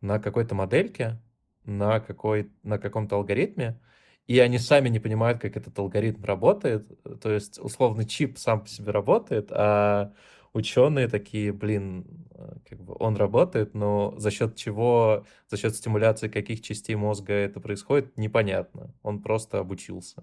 [0.00, 1.20] на какой-то модельке,
[1.64, 3.80] на, какой, на каком-то алгоритме,
[4.26, 6.86] и они сами не понимают, как этот алгоритм работает.
[7.20, 10.12] То есть, условно, чип сам по себе работает, а
[10.52, 16.28] ученые такие, блин, э, как бы он работает, но за счет чего, за счет стимуляции
[16.28, 18.94] каких частей мозга это происходит, непонятно.
[19.02, 20.22] Он просто обучился.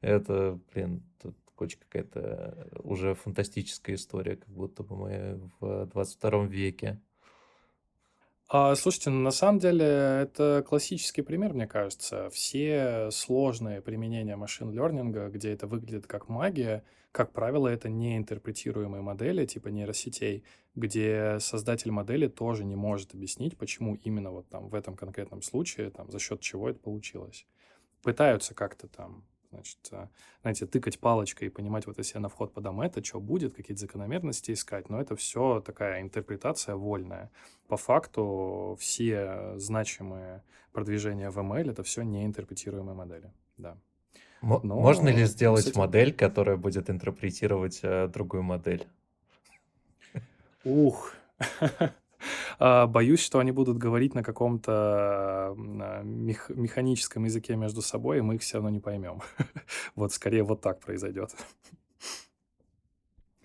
[0.00, 6.44] Это, блин, тут очень какая-то э, уже фантастическая история, как будто бы мы в 22
[6.46, 7.00] веке.
[8.48, 12.28] А, слушайте, ну, на самом деле это классический пример, мне кажется.
[12.30, 19.68] Все сложные применения машин-лернинга, где это выглядит как магия, как правило, это неинтерпретируемые модели типа
[19.68, 20.44] нейросетей,
[20.74, 25.90] где создатель модели тоже не может объяснить, почему именно вот там в этом конкретном случае,
[25.90, 27.46] там, за счет чего это получилось.
[28.02, 29.24] Пытаются как-то там
[29.54, 30.08] Значит, э,
[30.42, 33.80] знаете, тыкать палочкой и понимать, вот если я на вход подам это, что будет, какие-то
[33.80, 34.90] закономерности искать.
[34.90, 37.30] Но это все такая интерпретация вольная.
[37.68, 40.42] По факту все значимые
[40.72, 43.32] продвижения в ML— это все неинтерпретируемые модели.
[43.56, 43.76] Да.
[44.42, 45.80] Но Можно ли сделать этим...
[45.80, 48.86] модель, которая будет интерпретировать э, другую модель?
[50.64, 51.90] Ух, А,
[52.58, 58.42] боюсь, что они будут говорить на каком-то мех- механическом языке между собой, и мы их
[58.42, 59.20] все равно не поймем.
[59.96, 61.34] Вот скорее вот так произойдет.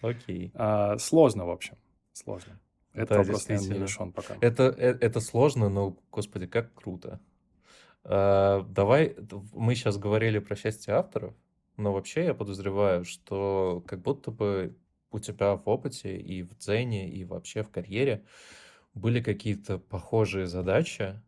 [0.01, 0.51] Окей.
[0.55, 1.78] А, сложно, в общем.
[2.14, 2.60] Сложно.
[2.93, 4.36] Это Да, вопрос, наверное, не решен пока.
[4.41, 7.20] Это, э- это сложно, но, господи, как круто.
[8.03, 9.16] А, Давай,
[9.53, 11.34] мы сейчас говорили про счастье авторов,
[11.78, 14.76] но вообще я подозреваю, что как будто бы
[15.12, 18.24] у тебя в опыте и в дзене, и вообще в карьере
[18.94, 21.22] были какие-то похожие задачи.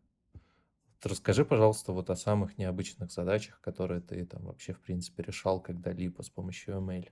[1.02, 6.22] Расскажи, пожалуйста, вот о самых необычных задачах, которые ты там вообще, в принципе, решал когда-либо
[6.22, 7.10] с помощью ML.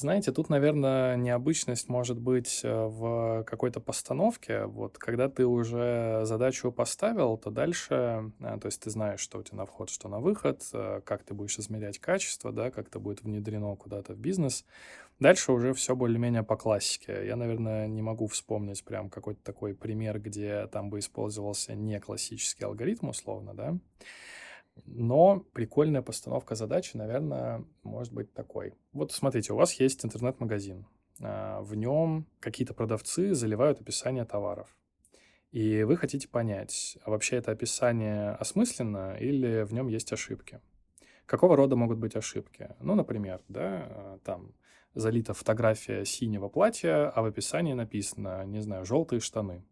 [0.00, 4.64] Знаете, тут, наверное, необычность может быть э, в какой-то постановке.
[4.64, 9.42] Вот когда ты уже задачу поставил, то дальше, э, то есть ты знаешь, что у
[9.42, 12.98] тебя на вход, что на выход, э, как ты будешь измерять качество, да, как это
[12.98, 14.64] будет внедрено куда-то в бизнес.
[15.18, 17.26] Дальше уже все более-менее по классике.
[17.26, 22.64] Я, наверное, не могу вспомнить прям какой-то такой пример, где там бы использовался не классический
[22.64, 23.76] алгоритм, условно, да.
[24.86, 28.74] Но прикольная постановка задачи, наверное, может быть такой.
[28.92, 30.86] Вот смотрите, у вас есть интернет-магазин.
[31.22, 34.76] А, в нем какие-то продавцы заливают описание товаров.
[35.52, 40.60] И вы хотите понять, а вообще это описание осмысленно или в нем есть ошибки?
[41.26, 42.70] Какого рода могут быть ошибки?
[42.80, 44.52] Ну, например, да, а, там
[44.94, 49.64] залита фотография синего платья, а в описании написано, не знаю, желтые штаны.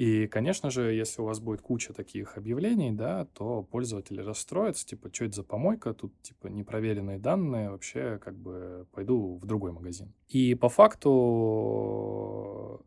[0.00, 5.10] И, конечно же, если у вас будет куча таких объявлений, да, то пользователи расстроятся, типа,
[5.12, 10.14] что это за помойка, тут, типа, непроверенные данные, вообще, как бы, пойду в другой магазин.
[10.28, 11.10] И по факту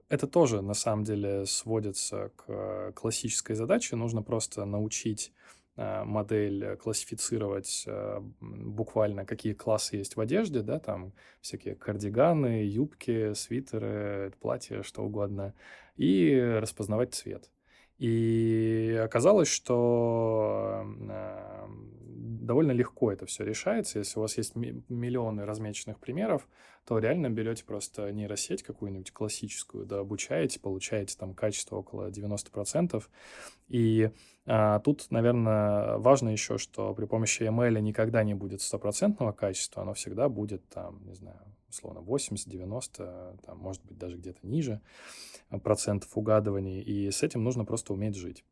[0.09, 3.95] это тоже, на самом деле, сводится к классической задаче.
[3.95, 5.31] Нужно просто научить
[5.75, 14.33] модель классифицировать а, буквально, какие классы есть в одежде, да, там всякие кардиганы, юбки, свитеры,
[14.39, 15.53] платья, что угодно,
[15.95, 17.49] и распознавать цвет.
[17.99, 21.67] И оказалось, что э,
[22.43, 23.99] довольно легко это все решается.
[23.99, 26.47] Если у вас есть миллионы размеченных примеров,
[26.85, 33.03] то реально берете просто нейросеть какую-нибудь классическую, да, обучаете, получаете там качество около 90%.
[33.69, 34.11] И
[34.45, 39.93] а, тут, наверное, важно еще, что при помощи ML никогда не будет стопроцентного качества, оно
[39.93, 44.81] всегда будет там, не знаю, условно 80-90, там, может быть, даже где-то ниже
[45.63, 48.43] процентов угадываний, и с этим нужно просто уметь жить.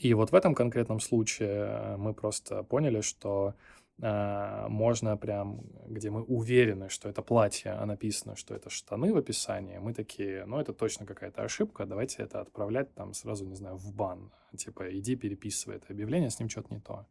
[0.00, 3.54] И вот в этом конкретном случае э, мы просто поняли, что
[3.98, 9.78] можно прям, где мы уверены, что это платье, а написано, что это штаны в описании,
[9.78, 13.94] мы такие, ну, это точно какая-то ошибка, давайте это отправлять там сразу, не знаю, в
[13.94, 14.32] бан.
[14.56, 17.06] Типа, иди переписывай это объявление, с ним что-то не то.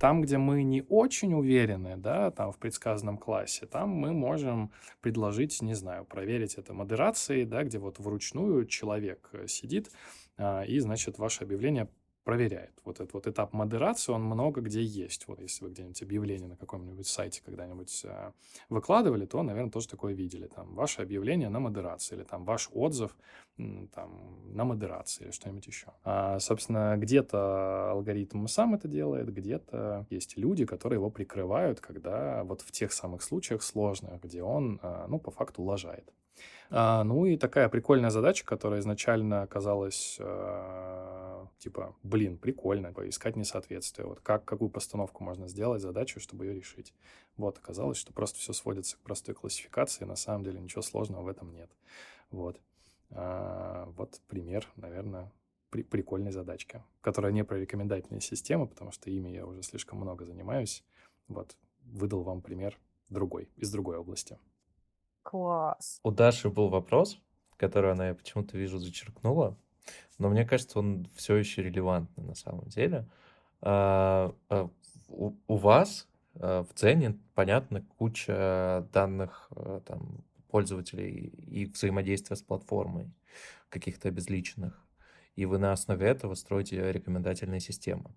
[0.00, 5.62] Там, где мы не очень уверены, да, там в предсказанном классе, там мы можем предложить,
[5.62, 9.90] не знаю, проверить это модерацией, да, где вот вручную человек э, сидит,
[10.36, 11.88] а, и, значит, ваше объявление
[12.26, 12.72] проверяет.
[12.84, 15.28] Вот этот вот этап модерации, он много где есть.
[15.28, 18.32] Вот если вы где-нибудь объявление на каком-нибудь сайте когда-нибудь э,
[18.68, 20.48] выкладывали, то, наверное, тоже такое видели.
[20.48, 23.16] Там ваше объявление на модерации или там ваш отзыв
[23.94, 24.10] там,
[24.56, 25.92] на модерации или что-нибудь еще.
[26.02, 32.60] А, собственно, где-то алгоритм сам это делает, где-то есть люди, которые его прикрывают, когда вот
[32.62, 36.12] в тех самых случаях сложных, где он, э, ну, по факту лажает.
[36.70, 41.35] А, ну и такая прикольная задача, которая изначально казалась э,
[41.66, 44.06] типа, блин, прикольно, поискать несоответствие.
[44.06, 46.94] Вот как, какую постановку можно сделать, задачу, чтобы ее решить.
[47.36, 51.28] Вот, оказалось, что просто все сводится к простой классификации, на самом деле ничего сложного в
[51.28, 51.68] этом нет.
[52.30, 52.60] Вот.
[53.10, 55.32] А, вот пример, наверное,
[55.70, 60.24] при, прикольной задачки, которая не про рекомендательные системы, потому что ими я уже слишком много
[60.24, 60.84] занимаюсь.
[61.26, 64.38] Вот, выдал вам пример другой, из другой области.
[65.24, 65.98] Класс.
[66.04, 67.18] У Даши был вопрос,
[67.56, 69.58] который она, я почему-то вижу, зачеркнула,
[70.18, 73.06] но мне кажется, он все еще релевантный на самом деле.
[73.60, 74.70] А, а,
[75.08, 79.50] у, вас а, в цене, понятно, куча данных
[79.86, 83.10] там, пользователей и взаимодействия с платформой,
[83.68, 84.82] каких-то обезличенных.
[85.34, 88.10] и вы на основе этого строите рекомендательные системы.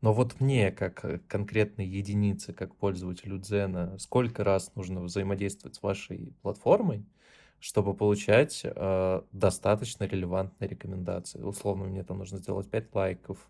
[0.00, 5.82] Но вот мне, как э, конкретной единице, как пользователю Дзена, сколько раз нужно взаимодействовать с
[5.82, 7.04] вашей платформой,
[7.60, 11.40] чтобы получать э, достаточно релевантные рекомендации.
[11.40, 13.48] Условно, мне там нужно сделать 5 лайков,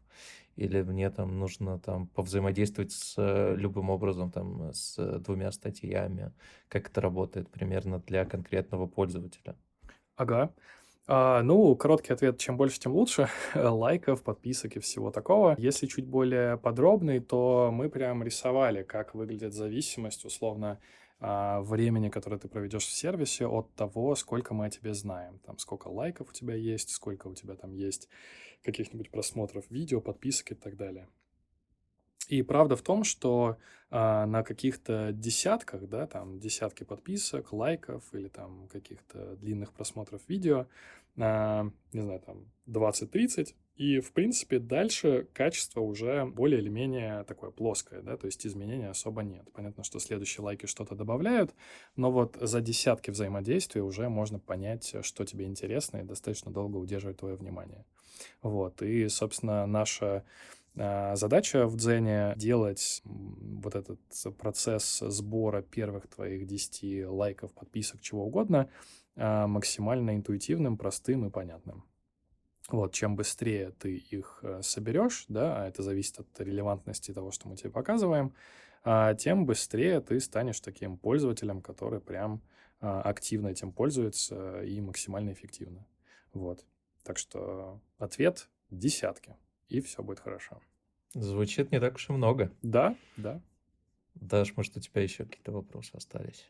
[0.57, 6.33] или мне там нужно там повзаимодействовать с э, любым образом, там, с двумя статьями.
[6.69, 9.55] Как это работает примерно для конкретного пользователя?
[10.17, 10.53] Ага.
[11.11, 13.29] А, ну, короткий ответ, чем больше, тем лучше.
[13.55, 15.55] Лайков, подписок и всего такого.
[15.57, 20.79] Если чуть более подробный, то мы прям рисовали, как выглядит зависимость, условно,
[21.21, 25.41] времени, которое ты проведешь в сервисе, от того, сколько мы о тебе знаем.
[25.41, 28.09] Там, сколько лайков у тебя есть, сколько у тебя там есть
[28.63, 31.09] каких-нибудь просмотров видео, подписок и так далее.
[32.29, 33.57] И правда в том, что
[33.91, 40.67] а, на каких-то десятках, да, там десятки подписок, лайков или там каких-то длинных просмотров видео,
[41.17, 47.53] а, не знаю, там 20-30, и, в принципе, дальше качество уже более или менее такое
[47.53, 49.47] плоское, да, то есть изменений особо нет.
[49.53, 51.55] Понятно, что следующие лайки что-то добавляют,
[51.95, 57.19] но вот за десятки взаимодействий уже можно понять, что тебе интересно и достаточно долго удерживать
[57.19, 57.85] твое внимание.
[58.43, 60.25] Вот, и, собственно, наша
[60.77, 64.01] а, задача в Дзене делать вот этот
[64.39, 68.69] процесс сбора первых твоих 10 лайков, подписок, чего угодно
[69.15, 71.85] а, максимально интуитивным, простым и понятным.
[72.69, 77.49] Вот, чем быстрее ты их э, соберешь, да, а это зависит от релевантности того, что
[77.49, 78.35] мы тебе показываем,
[79.19, 82.41] тем быстрее ты станешь таким пользователем, который прям
[82.81, 85.85] активно этим пользуется и максимально эффективно.
[86.33, 86.65] Вот.
[87.03, 89.37] Так что ответ— десятки
[89.69, 90.61] и все будет хорошо.
[91.13, 92.53] Звучит не так уж и много.
[92.63, 93.43] Да, да.
[94.15, 96.49] Даш, может, у тебя еще какие-то вопросы остались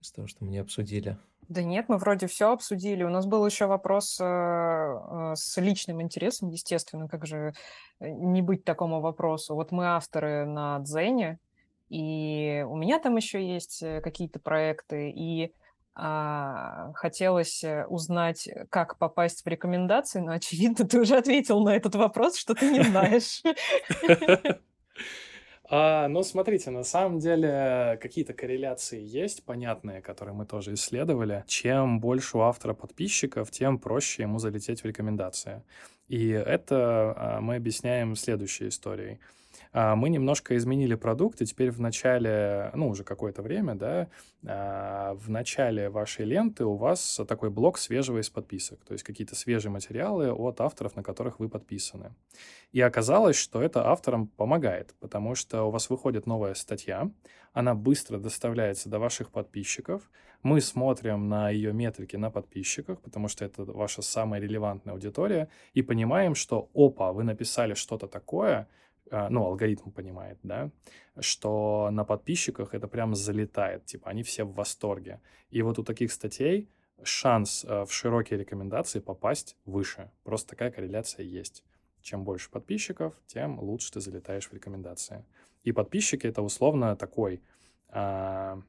[0.00, 1.16] из того, что мы не обсудили?
[1.48, 3.04] Да нет, мы вроде все обсудили.
[3.04, 7.54] У нас был еще вопрос э, э, с личным интересом, естественно, как же
[8.00, 9.54] э, не быть такому вопросу.
[9.54, 11.38] Вот мы авторы на Дзене,
[11.88, 15.54] и у меня там еще есть э, какие-то проекты, и
[16.00, 21.96] а, хотелось э, узнать, как попасть в рекомендации, но, очевидно, ты уже ответил на этот
[21.96, 23.42] вопрос, что ты не знаешь.
[25.70, 31.44] А, ну, смотрите, на самом деле какие-то корреляции есть, понятные, которые мы тоже исследовали.
[31.46, 35.62] Чем больше у автора подписчиков, тем проще ему залететь в рекомендации.
[36.08, 39.18] И это а, мы объясняем следующей историей.
[39.72, 44.08] А, мы немножко изменили продукт, и теперь в начале, ну, уже какое-то время, да,
[44.46, 49.34] а, в начале вашей ленты у вас такой блок свежего из подписок, то есть какие-то
[49.34, 52.14] свежие материалы от авторов, на которых вы подписаны.
[52.72, 57.10] И оказалось, что это авторам помогает, потому что у вас выходит новая статья,
[57.52, 60.10] она быстро доставляется до ваших подписчиков,
[60.42, 65.82] мы смотрим на ее метрики на подписчиках, потому что это ваша самая релевантная аудитория, и
[65.82, 68.68] понимаем, что, опа, вы написали что-то такое,
[69.10, 70.70] ну, алгоритм понимает, да,
[71.18, 75.20] что на подписчиках это прям залетает, типа они все в восторге.
[75.50, 76.68] И вот у таких статей
[77.02, 80.10] шанс а, в широкие рекомендации попасть выше.
[80.24, 81.64] Просто такая корреляция есть.
[82.02, 85.24] Чем больше подписчиков, тем лучше ты залетаешь в рекомендации.
[85.64, 87.42] И подписчики это условно такой,
[87.88, 88.60] а,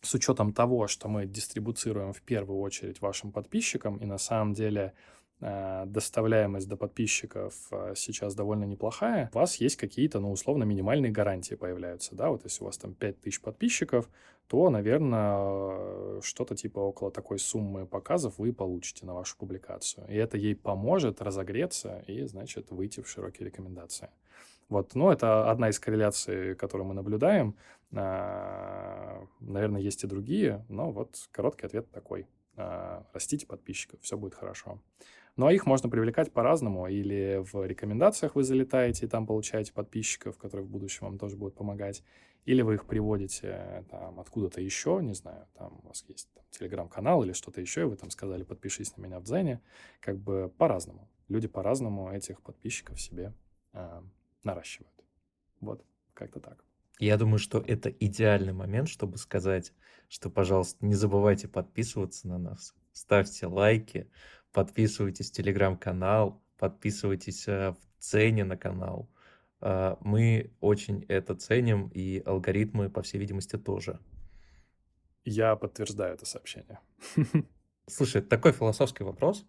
[0.00, 4.92] с учетом того, что мы дистрибуцируем в первую очередь вашим подписчикам, и на самом деле
[4.92, 11.12] Э, доставляемость до подписчиков э, сейчас довольно неплохая, у вас есть какие-то, ну, условно, минимальные
[11.12, 14.08] гарантии появляются, да, вот если у вас там 5000 подписчиков,
[14.48, 20.06] то, наверное, что-то типа около такой суммы показов вы получите на вашу публикацию.
[20.08, 24.08] И это ей поможет разогреться и, значит, выйти в широкие рекомендации.
[24.68, 27.54] Вот, ну, это одна из корреляций, которую мы наблюдаем.
[27.92, 32.26] Э, наверное, есть и другие, но вот короткий ответ такой.
[33.12, 34.80] Растите подписчиков, все будет хорошо.
[35.38, 36.88] Ну, а их можно привлекать по-разному.
[36.88, 41.54] Или в рекомендациях вы залетаете и там получаете подписчиков, которые в будущем вам тоже будут
[41.54, 42.02] помогать.
[42.44, 47.22] Или вы их приводите там откуда-то еще, не знаю, там у вас есть там, телеграм-канал
[47.22, 49.60] или что-то еще, и вы там сказали, подпишись на меня в Дзене.
[50.00, 51.08] Как бы по-разному.
[51.28, 53.32] Люди по-разному этих подписчиков себе
[53.74, 54.02] э,
[54.42, 55.04] наращивают.
[55.60, 55.84] Вот,
[56.14, 56.64] как-то так.
[56.98, 59.72] Я думаю, что это идеальный момент, чтобы сказать,
[60.08, 64.10] что, пожалуйста, не забывайте подписываться на нас, ставьте лайки,
[64.52, 69.08] подписывайтесь в телеграм-канал, подписывайтесь э, в цене на канал.
[69.60, 74.00] Э, мы очень это ценим, и алгоритмы, по всей видимости, тоже.
[75.24, 76.80] Я подтверждаю это сообщение.
[77.86, 79.46] Слушай, такой философский вопрос.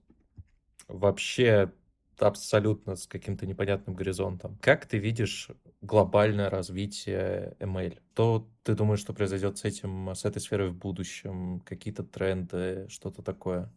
[0.88, 1.72] Вообще
[2.18, 4.58] абсолютно с каким-то непонятным горизонтом.
[4.62, 5.50] Как ты видишь
[5.82, 8.00] глобальное развитие ML?
[8.14, 11.62] То ты думаешь, что произойдет с этим, с этой сферой в будущем?
[11.62, 13.72] Какие-то тренды, что-то такое?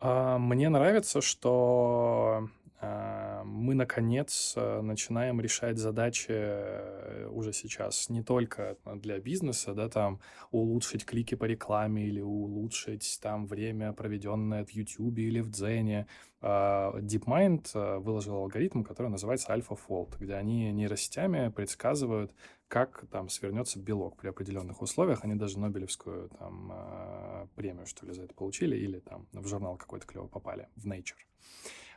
[0.00, 2.48] А, мне нравится, что
[2.80, 9.88] а, мы, наконец, э, начинаем решать задачи э, уже сейчас не только для бизнеса, да,
[9.88, 10.20] там,
[10.52, 16.06] улучшить клики по рекламе или улучшить там время, проведенное в YouTube или в Дзене.
[16.40, 22.32] А, DeepMind э, выложил алгоритм, который называется AlphaFold, где они нейросетями предсказывают,
[22.68, 25.24] как там свернется белок при определенных условиях.
[25.24, 30.06] Они даже Нобелевскую там премию, что ли, за это получили, или там в журнал какой-то
[30.06, 31.16] клево попали, в Nature.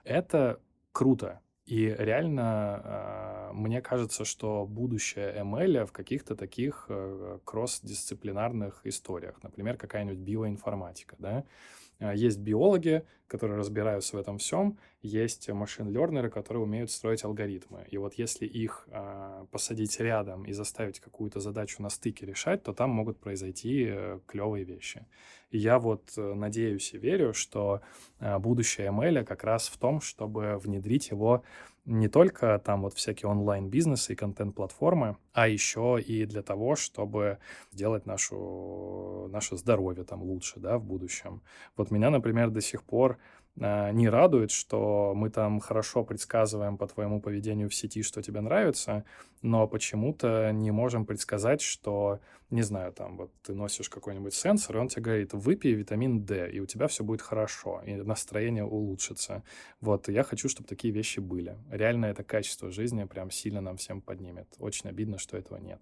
[0.04, 0.60] Это
[0.92, 1.42] круто.
[1.66, 9.42] И реально э, мне кажется, что будущее ML в каких-то таких э, кросс-дисциплинарных историях.
[9.44, 11.46] Например, какая-нибудь биоинформатика, да,
[12.14, 17.86] есть биологи, которые разбираются в этом всем, есть машин-лернеры, которые умеют строить алгоритмы.
[17.90, 22.74] И вот если их э, посадить рядом и заставить какую-то задачу на стыке решать, то
[22.74, 25.06] там могут произойти э, клевые вещи.
[25.50, 27.82] И я вот э, надеюсь и верю, что
[28.20, 31.44] э, будущее ML как раз в том, чтобы внедрить его
[31.86, 37.40] не только там вот всякие онлайн-бизнесы и контент-платформы, а еще и для того, чтобы
[37.72, 41.42] сделать нашу, наше здоровье там лучше, да, в будущем.
[41.76, 43.18] Вот меня, например, до сих пор
[43.56, 49.04] не радует, что мы там хорошо предсказываем по твоему поведению в сети, что тебе нравится,
[49.42, 54.80] но почему-то не можем предсказать, что, не знаю, там вот ты носишь какой-нибудь сенсор, и
[54.80, 59.44] он тебе говорит, выпей витамин D, и у тебя все будет хорошо, и настроение улучшится.
[59.82, 61.58] Вот, я хочу, чтобы такие вещи были.
[61.70, 64.48] Реально это качество жизни прям сильно нам всем поднимет.
[64.60, 65.82] Очень обидно, что этого нет.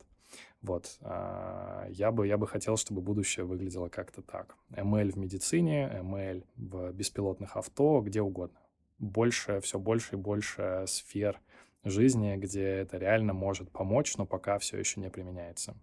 [0.61, 0.97] Вот.
[1.01, 4.55] А, я бы, я бы хотел, чтобы будущее выглядело как-то так.
[4.71, 8.59] ML в медицине, ML в беспилотных авто, где угодно.
[8.97, 11.39] Больше, все больше и больше сфер
[11.83, 15.75] жизни, где это реально может помочь, но пока все еще не применяется.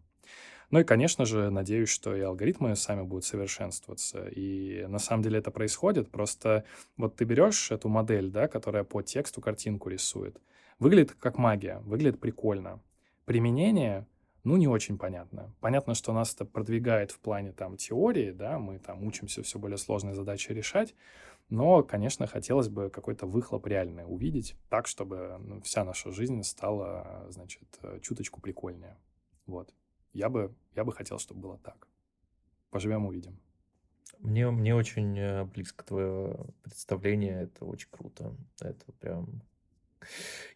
[0.70, 4.26] Ну и, конечно же, надеюсь, что и алгоритмы сами будут совершенствоваться.
[4.26, 6.10] И на самом деле это происходит.
[6.10, 6.64] Просто
[6.96, 10.40] вот ты берешь эту модель, да, которая по тексту картинку рисует.
[10.78, 12.82] Выглядит как магия, выглядит прикольно.
[13.26, 14.06] Применение
[14.46, 15.52] ну, не очень понятно.
[15.60, 19.76] Понятно, что нас это продвигает в плане там теории, да, мы там учимся все более
[19.76, 20.94] сложные задачи решать,
[21.48, 27.26] но, конечно, хотелось бы какой-то выхлоп реальный увидеть, так, чтобы ну, вся наша жизнь стала,
[27.28, 28.96] значит, э, чуточку прикольнее.
[29.46, 29.74] Вот.
[30.12, 31.88] Я бы, я бы хотел, чтобы было так.
[32.70, 33.40] Поживем, увидим.
[34.20, 38.32] Мне, мне очень э, близко твое представление, это очень круто.
[38.60, 39.42] Это прям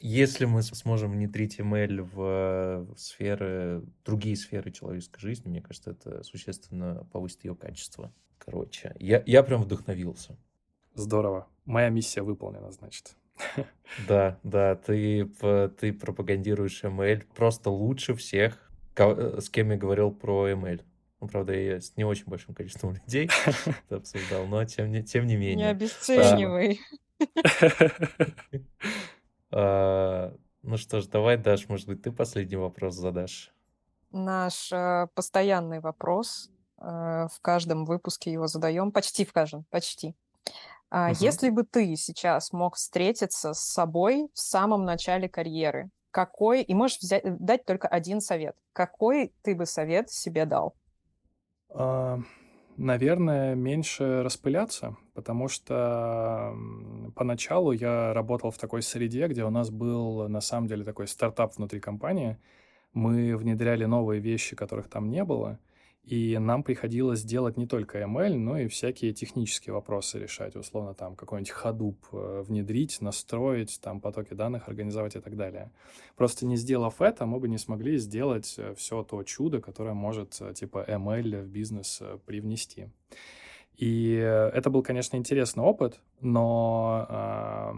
[0.00, 7.06] если мы сможем внедрить ML в сферы, другие сферы человеческой жизни, мне кажется, это существенно
[7.12, 8.12] повысит ее качество.
[8.38, 10.38] Короче, я, я прям вдохновился.
[10.94, 11.46] Здорово.
[11.64, 13.16] Моя миссия выполнена, значит.
[14.06, 15.28] Да, да, ты,
[15.78, 20.82] ты пропагандируешь ML просто лучше всех, с кем я говорил про ML.
[21.20, 23.28] Ну, правда, я с не очень большим количеством людей
[23.66, 25.56] это обсуждал, но тем не, тем не менее.
[25.56, 26.80] Не обесценивай.
[29.52, 33.52] А, ну что ж, давай, Даш, может быть, ты последний вопрос задашь.
[34.12, 36.50] Наш э, постоянный вопрос.
[36.78, 38.92] Э, в каждом выпуске его задаем.
[38.92, 40.14] Почти в каждом, почти.
[40.90, 41.12] Мгм.
[41.20, 46.98] Если бы ты сейчас мог встретиться с собой в самом начале карьеры, какой, и можешь
[46.98, 50.74] взять, дать только один совет, какой ты бы совет себе дал?
[51.68, 52.18] А,
[52.82, 56.56] Наверное, меньше распыляться, потому что
[57.14, 61.54] поначалу я работал в такой среде, где у нас был на самом деле такой стартап
[61.58, 62.38] внутри компании.
[62.94, 65.58] Мы внедряли новые вещи, которых там не было—
[66.04, 71.14] и нам приходилось делать не только ML, но и всякие технические вопросы решать, условно там
[71.14, 75.70] какой-нибудь Hadoop э, внедрить, настроить, там потоки данных организовать и так далее.
[76.16, 80.36] Просто не сделав это, мы бы не смогли сделать э, все то чудо, которое может
[80.40, 82.88] э, типа ML в бизнес привнести.
[83.76, 87.72] И это был, конечно, интересный опыт, но э,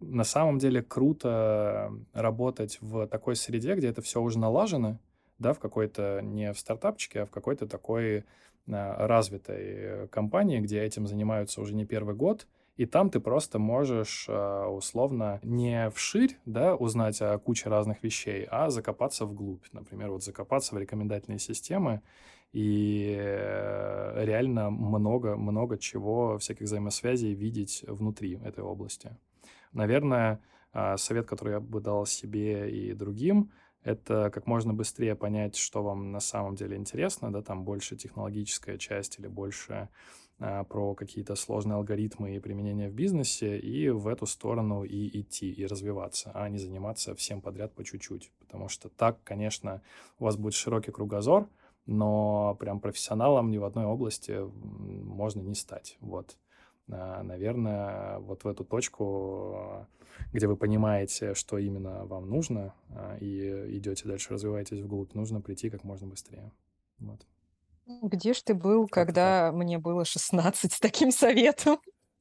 [0.00, 4.98] на самом деле круто работать в такой среде, где это все уже налажено,
[5.38, 8.24] да, в какой-то не в стартапчике, а в какой-то такой
[8.66, 12.46] развитой компании, где этим занимаются уже не первый год,
[12.76, 18.68] и там ты просто можешь условно не вширь, да, узнать о куче разных вещей, а
[18.68, 19.64] закопаться вглубь.
[19.72, 22.02] Например, вот закопаться в рекомендательные системы
[22.52, 29.16] и э, реально много-много чего, всяких взаимосвязей видеть внутри этой области.
[29.72, 30.40] Наверное,
[30.72, 33.50] а, совет, который я бы дал себе и другим—
[33.82, 38.76] это как можно быстрее понять, что вам на самом деле интересно, да, там больше технологическая
[38.76, 39.88] часть или больше
[40.40, 45.50] а, про какие-то сложные алгоритмы и применения в бизнесе, и в эту сторону и идти,
[45.50, 48.30] и развиваться, а не заниматься всем подряд по чуть-чуть.
[48.40, 49.80] Потому что так, конечно,
[50.18, 51.48] у вас будет широкий кругозор,
[51.88, 54.38] но прям профессионалом ни в одной области
[55.04, 55.96] можно не стать.
[56.00, 56.36] Вот.
[56.90, 59.86] А, наверное, вот в эту точку,
[60.32, 65.70] где вы понимаете, что именно вам нужно, а, и идете дальше, развиваетесь вглубь, нужно прийти
[65.70, 66.52] как можно быстрее.
[66.98, 67.26] Вот.
[67.86, 69.54] Где ж ты был, как когда так.
[69.54, 71.78] мне было 16 с таким советом?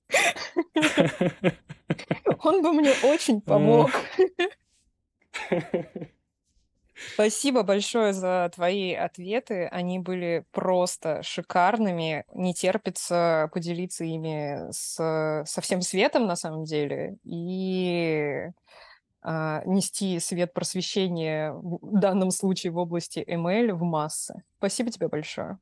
[2.40, 3.92] Он бы мне очень помог.
[7.14, 9.68] Спасибо большое за твои ответы.
[9.68, 12.26] Они были просто шикарными.
[12.34, 17.18] Не терпится поделиться ими с, со всем светом, на самом деле.
[17.24, 18.50] И
[19.22, 24.44] а, нести свет просвещения в данном случае в области ML в массы.
[24.58, 25.60] Спасибо тебе большое.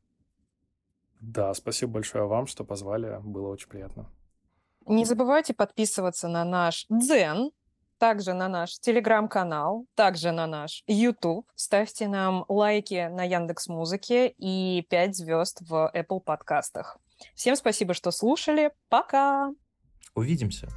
[1.19, 3.19] Да, спасибо большое вам, что позвали.
[3.23, 4.09] Было очень приятно.
[4.85, 7.51] Не забывайте подписываться на наш Дзен,
[7.97, 11.47] также на наш телеграм-канал, также на наш YouTube.
[11.55, 16.97] Ставьте нам лайки на Яндекс Музыке и 5 звезд в Apple подкастах.
[17.33, 18.71] Всем спасибо, что слушали.
[18.89, 19.51] Пока!
[20.13, 20.67] Увидимся!